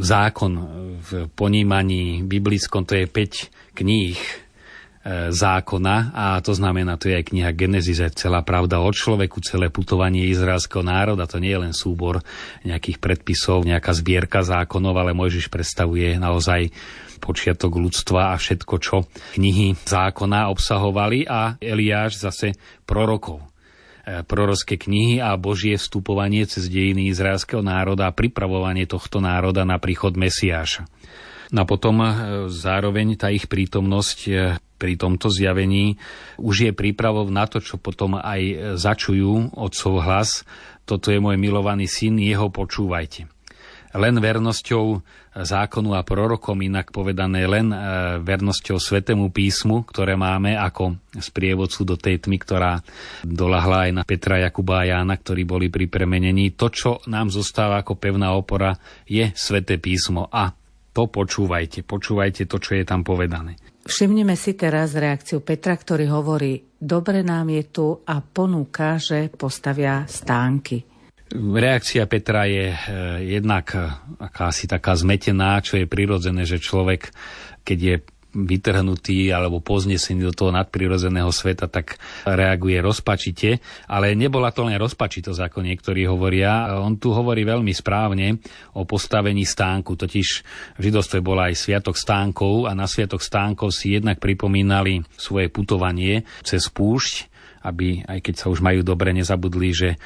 zákon 0.00 0.52
v 1.02 1.10
ponímaní 1.34 2.24
biblickom 2.24 2.86
to 2.86 2.96
je 2.96 3.10
5 3.10 3.76
kníh 3.76 4.16
e, 4.16 4.34
zákona 5.34 6.14
a 6.14 6.24
to 6.40 6.54
znamená, 6.54 6.94
to 6.94 7.10
je 7.10 7.18
aj 7.18 7.28
kniha 7.28 7.50
Genesis, 7.58 8.00
celá 8.14 8.40
pravda 8.46 8.80
o 8.80 8.88
človeku, 8.88 9.42
celé 9.44 9.68
putovanie 9.68 10.30
izraelského 10.30 10.86
národa, 10.86 11.28
to 11.28 11.42
nie 11.42 11.52
je 11.52 11.62
len 11.68 11.74
súbor 11.74 12.22
nejakých 12.62 13.02
predpisov, 13.02 13.66
nejaká 13.66 13.92
zbierka 13.92 14.40
zákonov, 14.46 14.94
ale 14.94 15.10
Mojžiš 15.10 15.50
predstavuje 15.50 16.16
naozaj 16.22 16.70
počiatok 17.22 17.78
ľudstva 17.78 18.34
a 18.34 18.36
všetko, 18.36 18.74
čo 18.82 19.06
knihy 19.38 19.78
zákona 19.86 20.50
obsahovali 20.50 21.30
a 21.30 21.54
Eliáš 21.62 22.18
zase 22.18 22.58
prorokov 22.82 23.38
e, 24.02 24.26
prorocké 24.26 24.74
knihy 24.74 25.22
a 25.22 25.38
Božie 25.38 25.78
vstupovanie 25.78 26.42
cez 26.50 26.66
dejiny 26.66 27.06
izraelského 27.14 27.62
národa 27.62 28.10
a 28.10 28.16
pripravovanie 28.16 28.90
tohto 28.90 29.22
národa 29.22 29.62
na 29.62 29.78
príchod 29.78 30.18
Mesiáša. 30.18 30.90
No 31.54 31.62
a 31.62 31.68
potom 31.70 32.02
e, 32.02 32.10
zároveň 32.50 33.14
tá 33.14 33.30
ich 33.30 33.46
prítomnosť 33.46 34.18
e, 34.26 34.32
pri 34.76 34.98
tomto 34.98 35.30
zjavení 35.30 35.94
už 36.42 36.68
je 36.68 36.72
prípravou 36.74 37.30
na 37.30 37.46
to, 37.46 37.62
čo 37.62 37.78
potom 37.78 38.18
aj 38.18 38.74
začujú 38.74 39.54
otcov 39.54 40.02
hlas. 40.02 40.42
Toto 40.82 41.14
je 41.14 41.22
môj 41.22 41.38
milovaný 41.38 41.86
syn, 41.86 42.18
jeho 42.18 42.50
počúvajte 42.50 43.31
len 43.92 44.14
vernosťou 44.16 45.00
zákonu 45.32 45.96
a 45.96 46.04
prorokom, 46.04 46.60
inak 46.60 46.92
povedané 46.92 47.48
len 47.48 47.72
e, 47.72 47.76
vernosťou 48.20 48.76
Svetému 48.76 49.32
písmu, 49.32 49.84
ktoré 49.88 50.16
máme 50.16 50.56
ako 50.56 50.96
sprievodcu 51.16 51.80
do 51.88 51.96
tej 51.96 52.20
tmy, 52.24 52.36
ktorá 52.40 52.72
dolahla 53.24 53.88
aj 53.88 53.90
na 53.96 54.02
Petra, 54.04 54.40
Jakuba 54.40 54.84
a 54.84 54.88
Jána, 54.92 55.16
ktorí 55.16 55.48
boli 55.48 55.72
pri 55.72 55.88
premenení. 55.88 56.52
To, 56.56 56.68
čo 56.68 56.90
nám 57.08 57.32
zostáva 57.32 57.80
ako 57.80 57.96
pevná 57.96 58.36
opora, 58.36 58.76
je 59.08 59.32
Sveté 59.32 59.80
písmo 59.80 60.28
a 60.28 60.52
to 60.92 61.08
počúvajte, 61.08 61.88
počúvajte 61.88 62.44
to, 62.44 62.60
čo 62.60 62.76
je 62.76 62.84
tam 62.84 63.00
povedané. 63.00 63.56
Všimneme 63.82 64.36
si 64.38 64.54
teraz 64.54 64.94
reakciu 64.94 65.42
Petra, 65.42 65.74
ktorý 65.74 66.06
hovorí, 66.12 66.76
dobre 66.78 67.24
nám 67.26 67.50
je 67.50 67.64
tu 67.66 67.86
a 68.04 68.20
ponúka, 68.22 69.00
že 69.00 69.26
postavia 69.32 70.06
stánky. 70.06 70.91
Reakcia 71.32 72.04
Petra 72.04 72.44
je 72.44 72.66
eh, 72.68 72.78
jednak 73.40 73.72
eh, 73.72 73.88
akási 74.20 74.68
taká 74.68 74.92
zmetená, 74.92 75.64
čo 75.64 75.80
je 75.80 75.88
prirodzené, 75.88 76.44
že 76.44 76.60
človek, 76.60 77.08
keď 77.64 77.78
je 77.80 77.96
vytrhnutý 78.32 79.28
alebo 79.28 79.60
poznesený 79.60 80.32
do 80.32 80.32
toho 80.32 80.50
nadprirodzeného 80.56 81.28
sveta, 81.28 81.68
tak 81.68 82.00
reaguje 82.24 82.80
rozpačite. 82.80 83.60
Ale 83.92 84.16
nebola 84.16 84.48
to 84.50 84.64
len 84.64 84.80
rozpačitosť, 84.80 85.52
ako 85.52 85.60
niektorí 85.60 86.08
hovoria. 86.08 86.80
On 86.80 86.96
tu 86.96 87.12
hovorí 87.12 87.44
veľmi 87.44 87.70
správne 87.76 88.40
o 88.72 88.88
postavení 88.88 89.44
stánku. 89.44 90.00
Totiž 90.00 90.28
v 90.80 90.80
židovstve 90.80 91.20
bola 91.20 91.52
aj 91.52 91.60
sviatok 91.60 91.96
stánkov 92.00 92.64
a 92.68 92.72
na 92.72 92.88
sviatok 92.88 93.20
stánkov 93.20 93.76
si 93.76 94.00
jednak 94.00 94.16
pripomínali 94.16 95.04
svoje 95.20 95.52
putovanie 95.52 96.24
cez 96.40 96.72
púšť 96.72 97.31
aby, 97.62 98.04
aj 98.04 98.18
keď 98.20 98.34
sa 98.36 98.46
už 98.50 98.60
majú 98.60 98.82
dobre, 98.84 99.14
nezabudli, 99.14 99.70
že 99.72 99.90
e, 99.94 99.96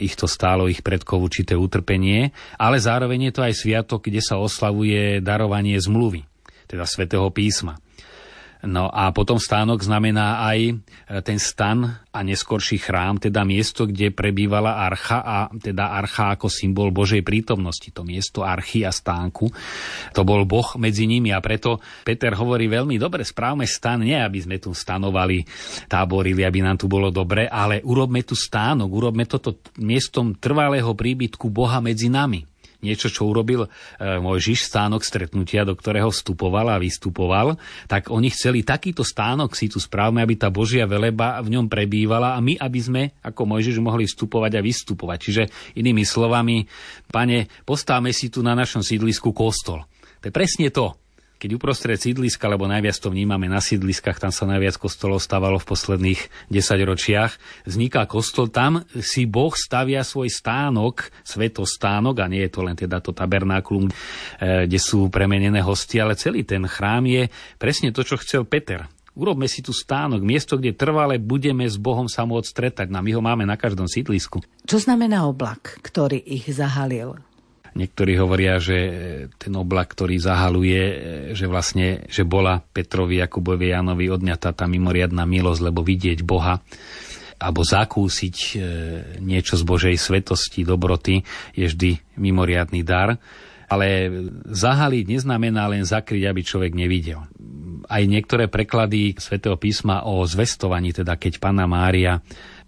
ich 0.00 0.14
to 0.14 0.28
stálo 0.28 0.68
ich 0.68 0.84
predkov 0.84 1.20
určité 1.20 1.56
utrpenie, 1.56 2.30
ale 2.60 2.76
zároveň 2.78 3.28
je 3.28 3.32
to 3.34 3.42
aj 3.44 3.54
sviatok, 3.56 4.06
kde 4.06 4.20
sa 4.22 4.38
oslavuje 4.38 5.24
darovanie 5.24 5.76
zmluvy, 5.80 6.22
teda 6.68 6.84
svätého 6.86 7.26
písma. 7.32 7.80
No 8.60 8.92
a 8.92 9.08
potom 9.16 9.40
stánok 9.40 9.80
znamená 9.80 10.44
aj 10.44 10.58
e, 10.68 10.72
ten 11.24 11.40
stan 11.40 11.96
a 12.12 12.20
neskorší 12.20 12.76
chrám, 12.76 13.16
teda 13.16 13.40
miesto, 13.40 13.88
kde 13.88 14.12
prebývala 14.12 14.84
archa 14.84 15.24
a 15.24 15.38
teda 15.48 15.96
archa 15.96 16.36
ako 16.36 16.52
symbol 16.52 16.92
Božej 16.92 17.24
prítomnosti, 17.24 17.88
to 17.88 18.04
miesto 18.04 18.44
archy 18.44 18.84
a 18.84 18.92
stánku. 18.92 19.48
To 20.12 20.20
bol 20.28 20.44
Boh 20.44 20.76
medzi 20.76 21.08
nimi 21.08 21.32
a 21.32 21.40
preto 21.40 21.80
Peter 22.04 22.36
hovorí 22.36 22.68
veľmi 22.68 23.00
dobre, 23.00 23.24
správme 23.24 23.64
stan, 23.64 24.04
nie 24.04 24.20
aby 24.20 24.44
sme 24.44 24.60
tu 24.60 24.76
stanovali, 24.76 25.40
táborili, 25.88 26.44
aby 26.44 26.60
nám 26.60 26.76
tu 26.76 26.84
bolo 26.84 27.08
dobre, 27.08 27.48
ale 27.48 27.80
urobme 27.80 28.20
tu 28.28 28.36
stánok, 28.36 28.90
urobme 28.92 29.24
toto 29.24 29.56
miestom 29.80 30.36
trvalého 30.36 30.92
príbytku 30.92 31.48
Boha 31.48 31.80
medzi 31.80 32.12
nami 32.12 32.49
niečo, 32.80 33.12
čo 33.12 33.28
urobil 33.28 33.64
e, 33.64 33.68
Mojžiš, 34.20 34.68
stánok 34.68 35.04
stretnutia, 35.04 35.64
do 35.64 35.76
ktorého 35.76 36.08
vstupoval 36.08 36.72
a 36.72 36.82
vystupoval, 36.82 37.56
tak 37.86 38.08
oni 38.08 38.32
chceli 38.32 38.64
takýto 38.64 39.04
stánok 39.04 39.52
si 39.56 39.68
tu 39.68 39.80
správme, 39.80 40.20
aby 40.20 40.36
tá 40.36 40.48
Božia 40.48 40.88
veleba 40.88 41.40
v 41.40 41.56
ňom 41.56 41.68
prebývala 41.68 42.36
a 42.36 42.40
my, 42.40 42.56
aby 42.56 42.80
sme 42.80 43.02
ako 43.20 43.46
Mojžiš 43.46 43.78
mohli 43.80 44.08
vstupovať 44.08 44.52
a 44.58 44.64
vystupovať. 44.64 45.18
Čiže 45.20 45.42
inými 45.76 46.04
slovami, 46.04 46.64
pane, 47.08 47.48
postávme 47.64 48.10
si 48.10 48.32
tu 48.32 48.40
na 48.40 48.56
našom 48.56 48.80
sídlisku 48.80 49.30
kostol. 49.30 49.84
To 50.20 50.28
je 50.28 50.32
presne 50.32 50.68
to 50.68 50.96
keď 51.40 51.56
uprostred 51.56 51.96
sídliska, 51.96 52.44
lebo 52.44 52.68
najviac 52.68 53.00
to 53.00 53.08
vnímame 53.08 53.48
na 53.48 53.64
sídliskách, 53.64 54.20
tam 54.20 54.28
sa 54.28 54.44
najviac 54.44 54.76
kostolov 54.76 55.24
stávalo 55.24 55.56
v 55.56 55.68
posledných 55.72 56.20
desaťročiach, 56.52 57.64
vzniká 57.64 58.04
kostol, 58.04 58.52
tam 58.52 58.84
si 59.00 59.24
Boh 59.24 59.56
stavia 59.56 60.04
svoj 60.04 60.28
stánok, 60.28 61.08
svetostánok, 61.24 62.20
a 62.20 62.28
nie 62.28 62.44
je 62.44 62.52
to 62.52 62.60
len 62.60 62.76
teda 62.76 63.00
to 63.00 63.16
tabernáklum, 63.16 63.88
e, 63.88 63.92
kde 64.68 64.76
sú 64.76 65.08
premenené 65.08 65.64
hosti, 65.64 65.96
ale 65.96 66.20
celý 66.20 66.44
ten 66.44 66.68
chrám 66.68 67.08
je 67.08 67.32
presne 67.56 67.88
to, 67.88 68.04
čo 68.04 68.20
chcel 68.20 68.44
Peter. 68.44 68.84
Urobme 69.16 69.50
si 69.50 69.64
tu 69.64 69.74
stánok, 69.74 70.22
miesto, 70.22 70.54
kde 70.54 70.76
trvale 70.76 71.18
budeme 71.18 71.66
s 71.66 71.74
Bohom 71.74 72.06
sa 72.06 72.22
môcť 72.22 72.46
stretať. 72.46 72.86
No 72.94 73.02
my 73.02 73.10
ho 73.16 73.22
máme 73.24 73.42
na 73.42 73.58
každom 73.58 73.90
sídlisku. 73.90 74.38
Čo 74.62 74.78
znamená 74.78 75.26
oblak, 75.26 75.82
ktorý 75.82 76.22
ich 76.22 76.46
zahalil? 76.46 77.18
Niektorí 77.70 78.18
hovoria, 78.18 78.58
že 78.58 78.78
ten 79.38 79.54
oblak, 79.54 79.94
ktorý 79.94 80.18
zahaluje, 80.18 80.82
že 81.38 81.46
vlastne, 81.46 82.02
že 82.10 82.26
bola 82.26 82.58
Petrovi, 82.58 83.22
Jakubovi, 83.22 83.70
Janovi 83.70 84.10
odňatá 84.10 84.50
tá 84.50 84.66
mimoriadná 84.66 85.22
milosť, 85.22 85.60
lebo 85.70 85.86
vidieť 85.86 86.26
Boha 86.26 86.58
alebo 87.40 87.64
zakúsiť 87.64 88.36
e, 88.36 88.54
niečo 89.24 89.56
z 89.56 89.64
Božej 89.64 89.96
svetosti, 89.96 90.60
dobroty 90.60 91.24
je 91.56 91.66
vždy 91.72 92.20
mimoriadný 92.20 92.84
dar. 92.84 93.16
Ale 93.70 94.10
zahaliť 94.50 95.04
neznamená 95.08 95.70
len 95.70 95.86
zakryť, 95.86 96.26
aby 96.26 96.42
človek 96.42 96.74
nevidel. 96.74 97.22
Aj 97.86 98.02
niektoré 98.02 98.50
preklady 98.50 99.14
svätého 99.16 99.54
písma 99.56 100.04
o 100.04 100.26
zvestovaní, 100.26 100.90
teda 100.90 101.14
keď 101.14 101.38
Panna 101.38 101.70
Mária 101.70 102.18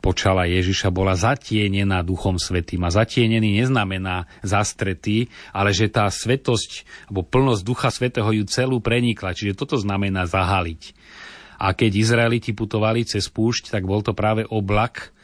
počala 0.02 0.50
Ježiša, 0.50 0.90
bola 0.90 1.14
zatienená 1.14 2.02
Duchom 2.02 2.34
Svetým. 2.36 2.82
A 2.82 2.90
zatienený 2.90 3.62
neznamená 3.62 4.26
zastretý, 4.42 5.30
ale 5.54 5.70
že 5.70 5.86
tá 5.86 6.10
svetosť 6.10 6.82
alebo 7.06 7.22
plnosť 7.22 7.62
Ducha 7.62 7.88
Svetého 7.94 8.26
ju 8.34 8.42
celú 8.50 8.82
prenikla. 8.82 9.32
Čiže 9.32 9.54
toto 9.54 9.78
znamená 9.78 10.26
zahaliť. 10.26 10.98
A 11.62 11.70
keď 11.78 11.94
Izraeliti 11.94 12.50
putovali 12.50 13.06
cez 13.06 13.30
púšť, 13.30 13.70
tak 13.70 13.86
bol 13.86 14.02
to 14.02 14.10
práve 14.18 14.42
oblak, 14.50 15.14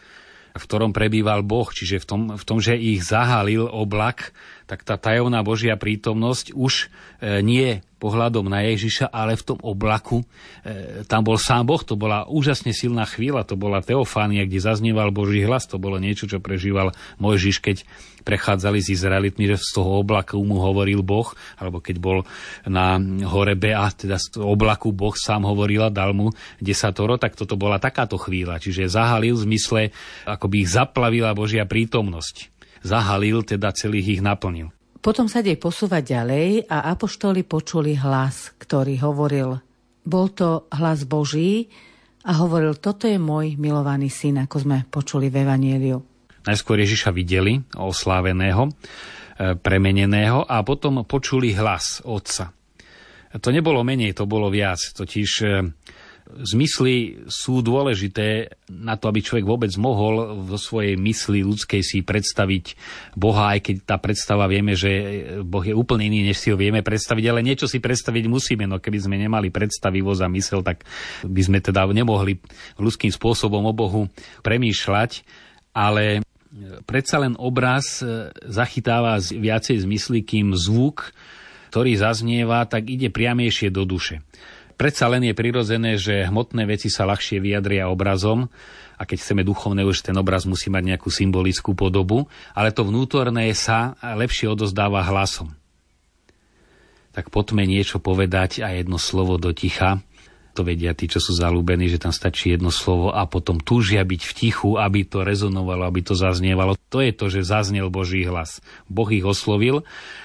v 0.54 0.62
ktorom 0.62 0.94
prebýval 0.94 1.42
Boh. 1.42 1.66
Čiže 1.66 1.98
v 1.98 2.06
tom, 2.06 2.22
v 2.38 2.44
tom 2.46 2.62
že 2.62 2.78
ich 2.78 3.02
zahalil 3.02 3.66
oblak, 3.66 4.30
tak 4.68 4.85
tá 4.85 5.00
tajomná 5.00 5.40
Božia 5.40 5.81
prítomnosť 5.81 6.52
už 6.52 6.92
e, 7.24 7.40
nie 7.40 7.81
pohľadom 7.98 8.46
na 8.46 8.62
Ježiša, 8.68 9.11
ale 9.11 9.35
v 9.35 9.42
tom 9.42 9.59
oblaku. 9.64 10.22
E, 10.62 11.02
tam 11.09 11.24
bol 11.26 11.40
sám 11.40 11.66
Boh, 11.66 11.81
to 11.83 11.96
bola 11.96 12.28
úžasne 12.28 12.70
silná 12.70 13.09
chvíľa, 13.09 13.48
to 13.48 13.57
bola 13.57 13.81
Teofánia, 13.81 14.46
kde 14.46 14.61
zaznieval 14.62 15.11
Boží 15.11 15.42
hlas, 15.42 15.66
to 15.66 15.81
bolo 15.81 15.96
niečo, 15.98 16.31
čo 16.31 16.38
prežíval 16.38 16.94
Mojžiš, 17.18 17.57
keď 17.64 17.76
prechádzali 18.22 18.78
s 18.85 18.92
Izraelitmi, 18.92 19.48
že 19.48 19.57
z 19.57 19.81
toho 19.81 20.04
oblaku 20.04 20.37
mu 20.44 20.61
hovoril 20.61 21.00
Boh, 21.00 21.33
alebo 21.57 21.81
keď 21.81 21.96
bol 21.96 22.18
na 22.68 23.00
hore 23.24 23.57
Bea, 23.57 23.88
teda 23.88 24.20
z 24.20 24.37
toho 24.37 24.52
oblaku 24.52 24.92
Boh 24.92 25.16
sám 25.16 25.48
hovoril 25.48 25.88
a 25.88 25.90
dal 25.90 26.12
mu 26.12 26.28
desatoro, 26.61 27.16
tak 27.16 27.40
toto 27.40 27.57
bola 27.57 27.81
takáto 27.81 28.20
chvíľa. 28.20 28.61
Čiže 28.61 28.92
zahalil 28.92 29.33
v 29.33 29.44
zmysle, 29.48 29.83
ako 30.28 30.44
by 30.44 30.57
ich 30.61 30.70
zaplavila 30.70 31.33
Božia 31.33 31.64
prítomnosť. 31.64 32.58
Zahalil, 32.82 33.42
teda 33.42 33.74
celých 33.74 34.18
ich 34.18 34.22
naplnil. 34.22 34.70
Potom 34.98 35.30
sa 35.30 35.40
dej 35.40 35.56
posúvať 35.56 36.18
ďalej 36.18 36.66
a 36.66 36.90
apoštoli 36.90 37.46
počuli 37.46 37.94
hlas, 37.94 38.58
ktorý 38.58 38.98
hovoril. 38.98 39.62
Bol 40.02 40.26
to 40.34 40.66
hlas 40.74 41.06
Boží 41.06 41.70
a 42.26 42.34
hovoril, 42.34 42.76
toto 42.82 43.06
je 43.06 43.16
môj 43.16 43.54
milovaný 43.56 44.10
syn, 44.10 44.42
ako 44.42 44.56
sme 44.66 44.76
počuli 44.90 45.30
v 45.30 45.46
Evanieliu. 45.46 45.98
Najskôr 46.44 46.82
Ježiša 46.82 47.14
videli, 47.14 47.60
osláveného, 47.78 48.68
e, 48.68 48.72
premeneného 49.54 50.42
a 50.48 50.64
potom 50.66 51.06
počuli 51.06 51.54
hlas 51.54 52.02
Otca. 52.02 52.50
To 53.28 53.48
nebolo 53.52 53.84
menej, 53.84 54.16
to 54.16 54.24
bolo 54.24 54.48
viac. 54.48 54.80
Totiž 54.96 55.30
e, 55.44 55.48
zmysly 56.44 57.24
sú 57.26 57.64
dôležité 57.64 58.52
na 58.68 59.00
to, 59.00 59.08
aby 59.08 59.24
človek 59.24 59.46
vôbec 59.48 59.72
mohol 59.80 60.44
vo 60.44 60.58
svojej 60.60 61.00
mysli 61.00 61.40
ľudskej 61.40 61.80
si 61.80 62.04
predstaviť 62.04 62.76
Boha, 63.16 63.56
aj 63.56 63.60
keď 63.64 63.76
tá 63.88 63.96
predstava 63.96 64.44
vieme, 64.44 64.76
že 64.76 64.90
Boh 65.42 65.64
je 65.64 65.72
úplne 65.72 66.06
iný, 66.06 66.28
než 66.28 66.36
si 66.38 66.52
ho 66.52 66.60
vieme 66.60 66.84
predstaviť, 66.84 67.24
ale 67.28 67.40
niečo 67.40 67.64
si 67.64 67.80
predstaviť 67.80 68.24
musíme, 68.28 68.68
no 68.68 68.76
keby 68.76 68.98
sme 69.00 69.16
nemali 69.16 69.48
predstavivosť 69.48 70.20
a 70.20 70.32
mysel, 70.36 70.60
tak 70.60 70.84
by 71.24 71.40
sme 71.40 71.58
teda 71.64 71.88
nemohli 71.88 72.36
ľudským 72.76 73.10
spôsobom 73.10 73.64
o 73.64 73.72
Bohu 73.72 74.12
premýšľať, 74.44 75.24
ale 75.72 76.20
predsa 76.84 77.24
len 77.24 77.36
obraz 77.40 78.04
zachytáva 78.44 79.16
viacej 79.20 79.84
zmysly, 79.84 80.20
kým 80.24 80.52
zvuk, 80.52 81.12
ktorý 81.72 82.00
zaznieva, 82.00 82.64
tak 82.64 82.88
ide 82.88 83.12
priamejšie 83.12 83.68
do 83.68 83.84
duše. 83.84 84.24
Predsa 84.78 85.10
len 85.10 85.26
je 85.26 85.34
prirodzené, 85.34 85.98
že 85.98 86.30
hmotné 86.30 86.62
veci 86.62 86.86
sa 86.86 87.02
ľahšie 87.02 87.42
vyjadria 87.42 87.90
obrazom 87.90 88.46
a 88.94 89.02
keď 89.02 89.18
chceme 89.18 89.42
duchovné, 89.42 89.82
už 89.82 90.06
ten 90.06 90.14
obraz 90.14 90.46
musí 90.46 90.70
mať 90.70 90.94
nejakú 90.94 91.10
symbolickú 91.10 91.74
podobu, 91.74 92.30
ale 92.54 92.70
to 92.70 92.86
vnútorné 92.86 93.50
sa 93.58 93.98
lepšie 93.98 94.54
odozdáva 94.54 95.02
hlasom. 95.02 95.50
Tak 97.10 97.34
poďme 97.34 97.66
niečo 97.66 97.98
povedať 97.98 98.62
a 98.62 98.70
jedno 98.70 99.02
slovo 99.02 99.34
do 99.34 99.50
ticha. 99.50 99.98
To 100.54 100.62
vedia 100.62 100.94
tí, 100.94 101.10
čo 101.10 101.18
sú 101.18 101.34
zalúbení, 101.34 101.90
že 101.90 101.98
tam 101.98 102.14
stačí 102.14 102.54
jedno 102.54 102.70
slovo 102.70 103.10
a 103.10 103.26
potom 103.26 103.58
túžia 103.58 104.06
byť 104.06 104.22
v 104.22 104.32
tichu, 104.34 104.78
aby 104.78 105.02
to 105.02 105.26
rezonovalo, 105.26 105.90
aby 105.90 106.06
to 106.06 106.14
zaznievalo. 106.14 106.78
To 106.94 107.02
je 107.02 107.10
to, 107.10 107.26
že 107.26 107.50
zaznel 107.50 107.90
Boží 107.90 108.22
hlas. 108.22 108.62
Boh 108.86 109.10
ich 109.10 109.26
oslovil. 109.26 109.82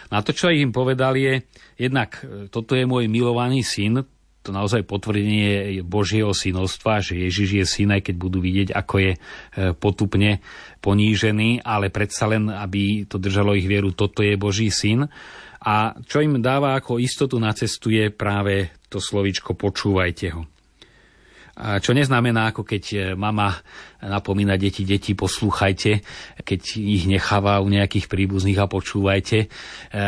No 0.10 0.14
a 0.14 0.22
to, 0.22 0.30
čo 0.30 0.54
im 0.54 0.70
povedal 0.70 1.18
je, 1.18 1.42
jednak 1.78 2.22
toto 2.54 2.78
je 2.78 2.86
môj 2.86 3.10
milovaný 3.10 3.66
syn, 3.66 4.06
to 4.44 4.52
naozaj 4.52 4.84
potvrdenie 4.84 5.80
Božieho 5.88 6.36
synovstva, 6.36 7.00
že 7.00 7.16
Ježiš 7.16 7.50
je 7.56 7.66
syn, 7.66 7.90
aj 7.96 8.12
keď 8.12 8.16
budú 8.20 8.44
vidieť, 8.44 8.76
ako 8.76 8.96
je 9.00 9.12
e, 9.16 9.20
potupne 9.72 10.44
ponížený, 10.84 11.64
ale 11.64 11.88
predsa 11.88 12.28
len, 12.28 12.52
aby 12.52 13.08
to 13.08 13.16
držalo 13.16 13.56
ich 13.56 13.66
vieru, 13.66 13.96
toto 13.96 14.20
je 14.20 14.36
Boží 14.36 14.68
syn. 14.68 15.08
A 15.64 15.96
čo 16.04 16.20
im 16.20 16.44
dáva 16.44 16.76
ako 16.76 17.00
istotu 17.00 17.40
na 17.40 17.56
cestu 17.56 17.88
je 17.88 18.12
práve 18.12 18.84
to 18.92 19.00
slovičko 19.00 19.56
počúvajte 19.56 20.28
ho. 20.36 20.44
Čo 21.54 21.94
neznamená, 21.94 22.50
ako 22.50 22.66
keď 22.66 22.84
e, 22.90 22.98
mama 23.14 23.54
napomína 24.02 24.58
deti, 24.58 24.82
deti 24.82 25.14
poslúchajte, 25.14 26.02
keď 26.42 26.62
ich 26.82 27.06
necháva 27.06 27.62
u 27.62 27.70
nejakých 27.70 28.10
príbuzných 28.10 28.58
a 28.58 28.66
počúvajte, 28.66 29.38
e, 29.46 29.48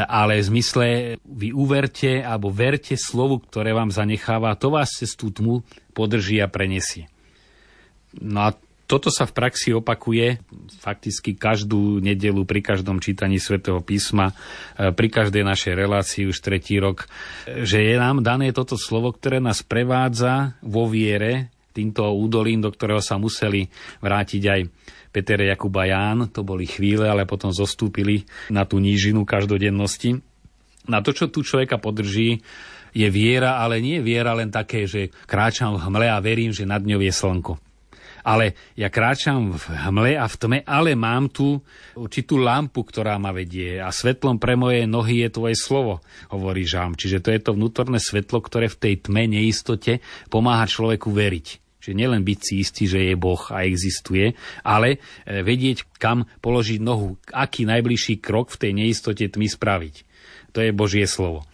ale 0.09 0.41
v 0.41 0.47
zmysle 0.49 0.85
vy 1.21 1.53
uverte 1.53 2.25
alebo 2.25 2.49
verte 2.49 2.97
slovu, 2.97 3.45
ktoré 3.45 3.77
vám 3.77 3.93
zanecháva, 3.93 4.57
to 4.57 4.73
vás 4.73 4.89
cez 4.97 5.13
tú 5.13 5.29
tmu 5.29 5.61
podrží 5.93 6.41
a 6.41 6.49
prenesie. 6.49 7.05
No 8.17 8.49
a 8.49 8.57
toto 8.85 9.09
sa 9.09 9.25
v 9.25 9.33
praxi 9.33 9.73
opakuje 9.73 10.37
fakticky 10.77 11.33
každú 11.33 11.97
nedelu 11.97 12.45
pri 12.45 12.61
každom 12.61 13.01
čítaní 13.01 13.41
svätého 13.41 13.81
písma, 13.81 14.31
e, 14.77 14.93
pri 14.93 15.09
každej 15.09 15.41
našej 15.41 15.73
relácii 15.73 16.29
už 16.29 16.37
tretí 16.37 16.77
rok, 16.77 17.09
že 17.45 17.81
je 17.81 17.95
nám 17.97 18.21
dané 18.21 18.53
toto 18.53 18.77
slovo, 18.77 19.09
ktoré 19.09 19.41
nás 19.41 19.65
prevádza 19.65 20.53
vo 20.61 20.85
viere 20.85 21.49
týmto 21.75 22.07
údolím, 22.13 22.63
do 22.63 22.71
ktorého 22.71 23.03
sa 23.03 23.19
museli 23.19 23.67
vrátiť 23.99 24.43
aj 24.47 24.61
Peter, 25.11 25.39
Jakub 25.43 25.75
a 25.75 25.83
Ján. 25.83 26.31
To 26.31 26.47
boli 26.47 26.63
chvíle, 26.63 27.09
ale 27.09 27.27
potom 27.27 27.51
zostúpili 27.51 28.23
na 28.47 28.63
tú 28.63 28.79
nížinu 28.79 29.27
každodennosti. 29.27 30.23
Na 30.87 31.03
to, 31.03 31.11
čo 31.11 31.27
tu 31.27 31.43
človeka 31.43 31.75
podrží, 31.75 32.39
je 32.95 33.07
viera, 33.11 33.59
ale 33.59 33.83
nie 33.83 33.99
viera 33.99 34.31
len 34.31 34.47
také, 34.47 34.87
že 34.87 35.11
kráčam 35.27 35.75
v 35.75 35.83
hmle 35.83 36.07
a 36.07 36.23
verím, 36.23 36.55
že 36.55 36.63
nad 36.63 36.79
ňou 36.79 37.03
je 37.03 37.11
slnko 37.11 37.59
ale 38.25 38.57
ja 38.73 38.89
kráčam 38.89 39.53
v 39.53 39.65
hmle 39.85 40.17
a 40.17 40.25
v 40.25 40.35
tme, 40.35 40.59
ale 40.65 40.97
mám 40.97 41.29
tu 41.29 41.61
určitú 41.93 42.41
lampu, 42.41 42.81
ktorá 42.81 43.21
ma 43.21 43.29
vedie 43.29 43.77
a 43.77 43.93
svetlom 43.93 44.41
pre 44.41 44.57
moje 44.57 44.89
nohy 44.89 45.21
je 45.21 45.29
tvoje 45.29 45.55
slovo, 45.55 46.01
hovorí 46.33 46.65
Žám. 46.65 46.97
Čiže 46.97 47.21
to 47.21 47.29
je 47.29 47.39
to 47.45 47.51
vnútorné 47.53 48.01
svetlo, 48.01 48.41
ktoré 48.41 48.65
v 48.65 48.81
tej 48.81 48.93
tme, 49.05 49.29
neistote 49.29 50.01
pomáha 50.33 50.65
človeku 50.65 51.13
veriť. 51.13 51.61
Čiže 51.85 52.01
nielen 52.01 52.25
byť 52.25 52.39
si 52.41 52.53
istý, 52.65 52.89
že 52.89 53.13
je 53.13 53.13
Boh 53.13 53.37
a 53.53 53.61
existuje, 53.61 54.33
ale 54.65 54.97
e, 55.21 55.45
vedieť, 55.45 55.85
kam 56.01 56.25
položiť 56.41 56.81
nohu, 56.81 57.21
aký 57.29 57.69
najbližší 57.69 58.17
krok 58.25 58.49
v 58.49 58.57
tej 58.57 58.71
neistote 58.73 59.21
tmy 59.29 59.45
spraviť. 59.45 59.95
To 60.57 60.65
je 60.65 60.73
Božie 60.73 61.05
slovo. 61.05 61.45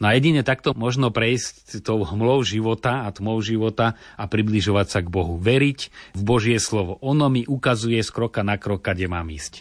No 0.00 0.08
a 0.08 0.16
jedine 0.16 0.40
takto 0.40 0.72
možno 0.72 1.12
prejsť 1.12 1.84
tou 1.84 2.00
hmlou 2.00 2.40
života 2.40 3.04
a 3.04 3.12
tmou 3.12 3.36
života 3.44 4.00
a 4.16 4.24
približovať 4.24 4.86
sa 4.88 5.00
k 5.04 5.12
Bohu. 5.12 5.36
Veriť 5.36 5.92
v 6.16 6.22
Božie 6.24 6.56
slovo. 6.56 6.96
Ono 7.04 7.28
mi 7.28 7.44
ukazuje 7.44 8.00
z 8.00 8.08
kroka 8.08 8.40
na 8.40 8.56
krok, 8.56 8.80
kde 8.80 9.12
mám 9.12 9.28
ísť. 9.28 9.60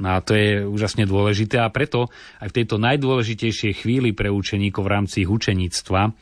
No 0.00 0.16
a 0.16 0.24
to 0.24 0.34
je 0.34 0.64
úžasne 0.66 1.06
dôležité 1.06 1.60
a 1.60 1.70
preto 1.70 2.10
aj 2.42 2.50
v 2.50 2.56
tejto 2.64 2.80
najdôležitejšej 2.80 3.84
chvíli 3.84 4.10
pre 4.10 4.32
učeníkov 4.32 4.82
v 4.82 4.90
rámci 4.90 5.16
ich 5.22 5.30
učeníctva 5.30 6.16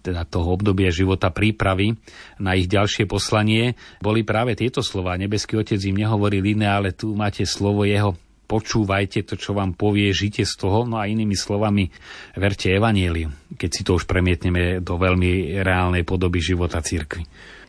teda 0.00 0.24
toho 0.24 0.56
obdobia 0.56 0.88
života 0.88 1.28
prípravy 1.28 1.92
na 2.40 2.56
ich 2.56 2.72
ďalšie 2.72 3.04
poslanie, 3.04 3.76
boli 4.00 4.24
práve 4.24 4.56
tieto 4.56 4.80
slova. 4.80 5.20
Nebeský 5.20 5.60
Otec 5.60 5.76
im 5.84 6.00
nehovoril 6.00 6.40
iné, 6.40 6.72
ale 6.72 6.96
tu 6.96 7.12
máte 7.12 7.44
slovo 7.44 7.84
jeho 7.84 8.16
počúvajte 8.50 9.22
to, 9.22 9.38
čo 9.38 9.54
vám 9.54 9.78
povie, 9.78 10.10
žite 10.10 10.42
z 10.42 10.58
toho, 10.58 10.82
no 10.82 10.98
a 10.98 11.06
inými 11.06 11.38
slovami 11.38 11.86
verte 12.34 12.74
evanieliu, 12.74 13.54
keď 13.54 13.70
si 13.70 13.86
to 13.86 13.94
už 13.94 14.10
premietneme 14.10 14.82
do 14.82 14.98
veľmi 14.98 15.62
reálnej 15.62 16.02
podoby 16.02 16.42
života 16.42 16.82
církvy. 16.82 17.22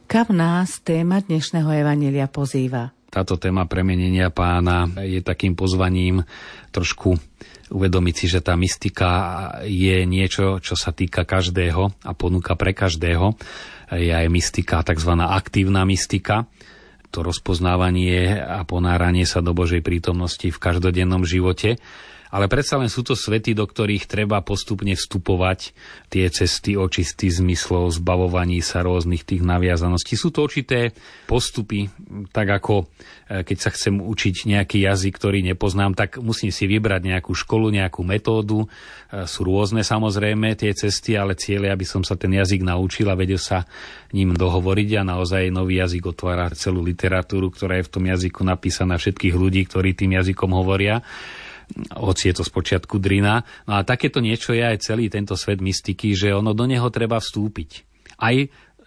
Kam 0.09 0.33
nás 0.33 0.81
téma 0.81 1.21
dnešného 1.21 1.69
evanielia 1.69 2.25
pozýva? 2.25 2.89
Táto 3.13 3.37
téma 3.37 3.69
premenenia 3.69 4.33
pána 4.33 4.89
je 5.05 5.21
takým 5.21 5.53
pozvaním 5.53 6.25
trošku 6.73 7.13
uvedomiť 7.71 8.15
si, 8.15 8.25
že 8.27 8.43
tá 8.43 8.57
mystika 8.59 9.09
je 9.63 10.03
niečo, 10.03 10.59
čo 10.59 10.75
sa 10.75 10.91
týka 10.91 11.23
každého 11.23 12.03
a 12.03 12.11
ponúka 12.11 12.55
pre 12.59 12.75
každého. 12.75 13.35
Je 13.91 14.11
aj 14.11 14.27
mystika, 14.31 14.83
tzv. 14.83 15.11
aktívna 15.15 15.83
mystika, 15.87 16.47
to 17.11 17.21
rozpoznávanie 17.21 18.39
a 18.39 18.63
ponáranie 18.63 19.27
sa 19.27 19.43
do 19.43 19.51
Božej 19.51 19.83
prítomnosti 19.83 20.47
v 20.47 20.57
každodennom 20.57 21.27
živote 21.27 21.77
ale 22.31 22.47
predsa 22.47 22.79
len 22.79 22.87
sú 22.87 23.03
to 23.03 23.11
svety, 23.11 23.51
do 23.51 23.67
ktorých 23.67 24.07
treba 24.07 24.39
postupne 24.39 24.95
vstupovať 24.95 25.75
tie 26.07 26.31
cesty 26.31 26.79
očistý 26.79 27.27
zmyslov, 27.27 27.91
zbavovaní 27.91 28.63
sa 28.63 28.79
rôznych 28.87 29.27
tých 29.27 29.43
naviazaností. 29.43 30.15
Sú 30.15 30.31
to 30.31 30.47
určité 30.47 30.95
postupy, 31.27 31.91
tak 32.31 32.47
ako 32.55 32.87
e, 33.27 33.43
keď 33.43 33.57
sa 33.59 33.69
chcem 33.75 33.99
učiť 33.99 34.47
nejaký 34.47 34.87
jazyk, 34.87 35.13
ktorý 35.19 35.43
nepoznám, 35.43 35.91
tak 35.91 36.23
musím 36.23 36.55
si 36.55 36.71
vybrať 36.71 37.03
nejakú 37.03 37.35
školu, 37.35 37.67
nejakú 37.67 37.99
metódu. 38.07 38.63
E, 38.63 39.27
sú 39.27 39.43
rôzne 39.43 39.83
samozrejme 39.83 40.55
tie 40.55 40.71
cesty, 40.71 41.19
ale 41.19 41.35
cieľe, 41.35 41.67
aby 41.67 41.83
som 41.83 42.07
sa 42.07 42.15
ten 42.15 42.31
jazyk 42.31 42.63
naučil 42.63 43.11
a 43.11 43.19
vedel 43.19 43.43
sa 43.43 43.67
ním 44.15 44.31
dohovoriť 44.31 45.03
a 45.03 45.07
naozaj 45.07 45.51
nový 45.51 45.83
jazyk 45.83 46.15
otvára 46.15 46.47
celú 46.55 46.79
literatúru, 46.79 47.51
ktorá 47.51 47.83
je 47.83 47.87
v 47.87 47.93
tom 47.99 48.03
jazyku 48.07 48.39
napísaná 48.47 48.95
všetkých 48.95 49.35
ľudí, 49.35 49.67
ktorí 49.67 49.99
tým 49.99 50.15
jazykom 50.15 50.55
hovoria 50.55 51.03
hoci 51.95 52.31
je 52.31 52.35
to 52.39 52.43
spočiatku 52.43 52.97
drina. 52.97 53.43
No 53.67 53.79
a 53.79 53.85
takéto 53.87 54.19
niečo 54.19 54.51
je 54.55 54.63
aj 54.63 54.83
celý 54.83 55.07
tento 55.07 55.33
svet 55.35 55.59
mystiky, 55.59 56.13
že 56.13 56.35
ono 56.35 56.51
do 56.51 56.65
neho 56.67 56.87
treba 56.91 57.17
vstúpiť. 57.19 57.87
Aj 58.21 58.35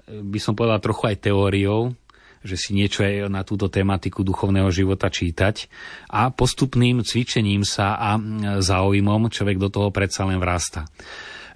by 0.08 0.38
som 0.40 0.52
povedal 0.52 0.80
trochu 0.84 1.10
aj 1.10 1.16
teóriou, 1.30 1.96
že 2.44 2.60
si 2.60 2.76
niečo 2.76 3.00
aj 3.00 3.32
na 3.32 3.40
túto 3.40 3.72
tematiku 3.72 4.20
duchovného 4.20 4.68
života 4.68 5.08
čítať 5.08 5.66
a 6.12 6.28
postupným 6.28 7.00
cvičením 7.00 7.64
sa 7.64 7.96
a 7.96 8.20
záujmom 8.60 9.32
človek 9.32 9.56
do 9.56 9.72
toho 9.72 9.88
predsa 9.88 10.28
len 10.28 10.36
vrasta 10.36 10.84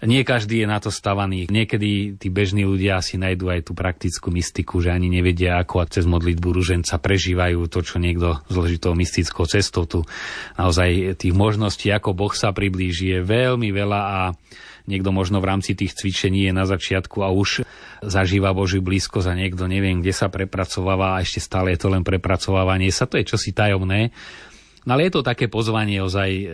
nie 0.06 0.22
každý 0.22 0.62
je 0.62 0.70
na 0.70 0.78
to 0.78 0.94
stavaný. 0.94 1.50
Niekedy 1.50 2.20
tí 2.22 2.28
bežní 2.30 2.62
ľudia 2.62 3.02
si 3.02 3.18
nájdú 3.18 3.50
aj 3.50 3.66
tú 3.66 3.72
praktickú 3.74 4.30
mystiku, 4.30 4.78
že 4.78 4.94
ani 4.94 5.10
nevedia, 5.10 5.58
ako 5.58 5.90
cez 5.90 6.06
modlitbu 6.06 6.48
ruženca 6.54 7.02
prežívajú 7.02 7.66
to, 7.66 7.82
čo 7.82 7.98
niekto 7.98 8.38
zložitou 8.46 8.94
mystickou 8.94 9.50
cestou. 9.50 9.90
Tu 9.90 10.06
naozaj 10.54 11.18
tých 11.18 11.34
možností, 11.34 11.90
ako 11.90 12.14
Boh 12.14 12.30
sa 12.30 12.54
priblíži, 12.54 13.18
je 13.18 13.20
veľmi 13.26 13.74
veľa 13.74 14.00
a 14.00 14.20
niekto 14.88 15.12
možno 15.12 15.42
v 15.44 15.48
rámci 15.50 15.76
tých 15.76 15.92
cvičení 15.98 16.48
je 16.48 16.52
na 16.56 16.64
začiatku 16.64 17.20
a 17.20 17.28
už 17.28 17.66
zažíva 18.00 18.56
Božiu 18.56 18.80
blízko 18.80 19.20
za 19.20 19.36
niekto 19.36 19.68
neviem, 19.68 20.00
kde 20.00 20.16
sa 20.16 20.32
prepracováva 20.32 21.18
a 21.18 21.22
ešte 21.22 21.44
stále 21.44 21.76
je 21.76 21.84
to 21.84 21.92
len 21.92 22.06
prepracovávanie 22.06 22.88
sa. 22.88 23.04
To 23.04 23.20
je 23.20 23.28
čosi 23.28 23.52
tajomné. 23.52 24.14
No 24.88 24.96
ale 24.96 25.12
je 25.12 25.20
to 25.20 25.28
také 25.28 25.52
pozvanie 25.52 26.00
ozaj, 26.00 26.30
e, 26.32 26.46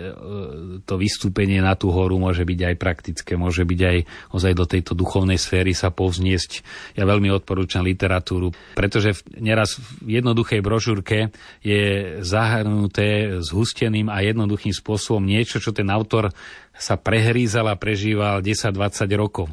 to 0.82 0.94
vystúpenie 0.98 1.62
na 1.62 1.78
tú 1.78 1.94
horu 1.94 2.18
môže 2.18 2.42
byť 2.42 2.60
aj 2.66 2.74
praktické, 2.82 3.38
môže 3.38 3.62
byť 3.62 3.80
aj 3.86 3.98
ozaj 4.34 4.52
do 4.58 4.66
tejto 4.66 4.98
duchovnej 4.98 5.38
sféry 5.38 5.70
sa 5.70 5.94
povzniesť. 5.94 6.66
Ja 6.98 7.06
veľmi 7.06 7.30
odporúčam 7.30 7.86
literatúru, 7.86 8.50
pretože 8.74 9.22
neraz 9.38 9.78
v 10.02 10.18
jednoduchej 10.18 10.66
brožúrke 10.66 11.30
je 11.62 12.18
zahrnuté 12.26 13.38
zhusteným 13.38 14.10
a 14.10 14.18
jednoduchým 14.26 14.74
spôsobom 14.74 15.22
niečo, 15.22 15.62
čo 15.62 15.70
ten 15.70 15.86
autor 15.86 16.34
sa 16.74 16.98
prehrízal 16.98 17.70
a 17.70 17.78
prežíval 17.78 18.42
10-20 18.42 19.14
rokov 19.14 19.46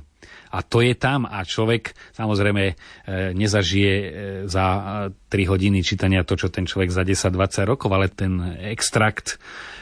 a 0.51 0.59
to 0.61 0.83
je 0.83 0.93
tam 0.99 1.23
a 1.23 1.47
človek 1.47 1.95
samozrejme 2.11 2.63
e, 2.67 2.73
nezažije 3.31 3.93
e, 3.95 4.09
za 4.51 4.65
3 5.09 5.31
e, 5.31 5.47
hodiny 5.47 5.79
čítania 5.79 6.27
to, 6.27 6.35
čo 6.35 6.51
ten 6.51 6.67
človek 6.67 6.91
za 6.91 7.07
10-20 7.07 7.71
rokov, 7.71 7.89
ale 7.95 8.11
ten 8.11 8.59
extrakt 8.59 9.39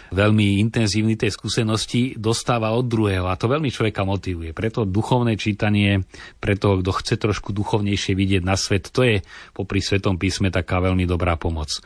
veľmi 0.10 0.62
intenzívny 0.62 1.18
tej 1.18 1.34
skúsenosti 1.34 2.18
dostáva 2.18 2.74
od 2.74 2.86
druhého 2.90 3.30
a 3.30 3.38
to 3.38 3.50
veľmi 3.50 3.70
človeka 3.70 4.06
motivuje. 4.06 4.54
Preto 4.54 4.86
duchovné 4.86 5.38
čítanie, 5.38 6.06
preto 6.42 6.82
kto 6.82 6.92
chce 6.94 7.16
trošku 7.18 7.54
duchovnejšie 7.54 8.18
vidieť 8.18 8.42
na 8.46 8.58
svet, 8.58 8.90
to 8.90 9.06
je 9.06 9.22
popri 9.54 9.82
Svetom 9.82 10.18
písme 10.18 10.50
taká 10.50 10.82
veľmi 10.82 11.06
dobrá 11.06 11.38
pomoc. 11.38 11.82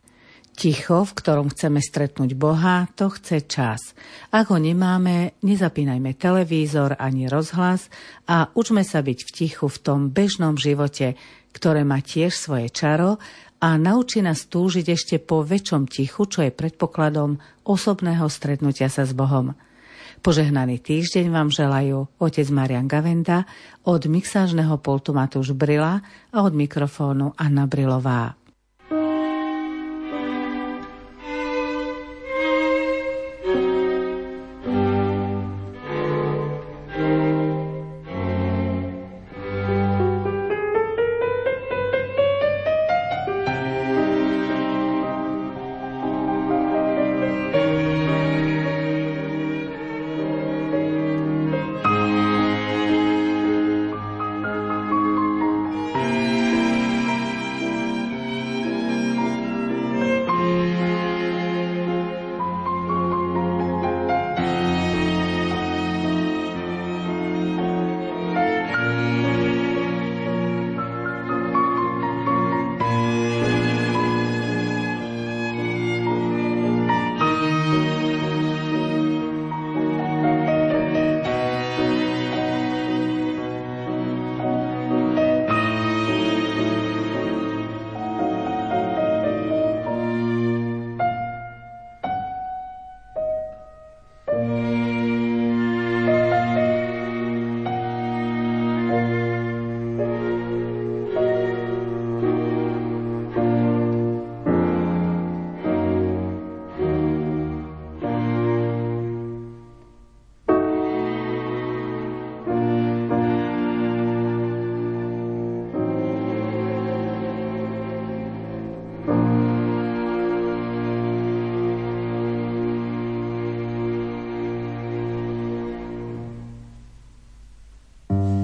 Ticho, 0.53 1.01
v 1.01 1.17
ktorom 1.17 1.49
chceme 1.49 1.81
stretnúť 1.81 2.37
Boha, 2.37 2.85
to 2.93 3.09
chce 3.09 3.49
čas. 3.49 3.97
Ak 4.29 4.53
ho 4.53 4.61
nemáme, 4.61 5.33
nezapínajme 5.41 6.13
televízor 6.13 6.93
ani 7.01 7.25
rozhlas 7.25 7.89
a 8.29 8.53
učme 8.53 8.85
sa 8.85 9.01
byť 9.01 9.19
v 9.25 9.29
tichu 9.33 9.65
v 9.65 9.81
tom 9.81 9.99
bežnom 10.13 10.53
živote, 10.53 11.17
ktoré 11.57 11.81
má 11.81 12.05
tiež 12.05 12.37
svoje 12.37 12.69
čaro 12.69 13.17
a 13.65 13.81
naučí 13.81 14.21
nás 14.21 14.45
túžiť 14.45 14.93
ešte 14.93 15.15
po 15.17 15.41
väčšom 15.41 15.89
tichu, 15.89 16.29
čo 16.29 16.45
je 16.45 16.53
predpokladom 16.53 17.41
osobného 17.65 18.29
stretnutia 18.29 18.93
sa 18.93 19.09
s 19.09 19.13
Bohom. 19.17 19.57
Požehnaný 20.21 20.79
týždeň 20.79 21.33
vám 21.33 21.49
želajú 21.49 22.13
otec 22.21 22.47
Marian 22.53 22.85
Gavenda 22.85 23.49
od 23.83 24.05
mixážneho 24.05 24.77
pultu 24.79 25.17
Matúš 25.17 25.57
Brila 25.57 25.99
a 26.29 26.37
od 26.45 26.53
mikrofónu 26.53 27.33
Anna 27.41 27.65
Brilová. 27.65 28.42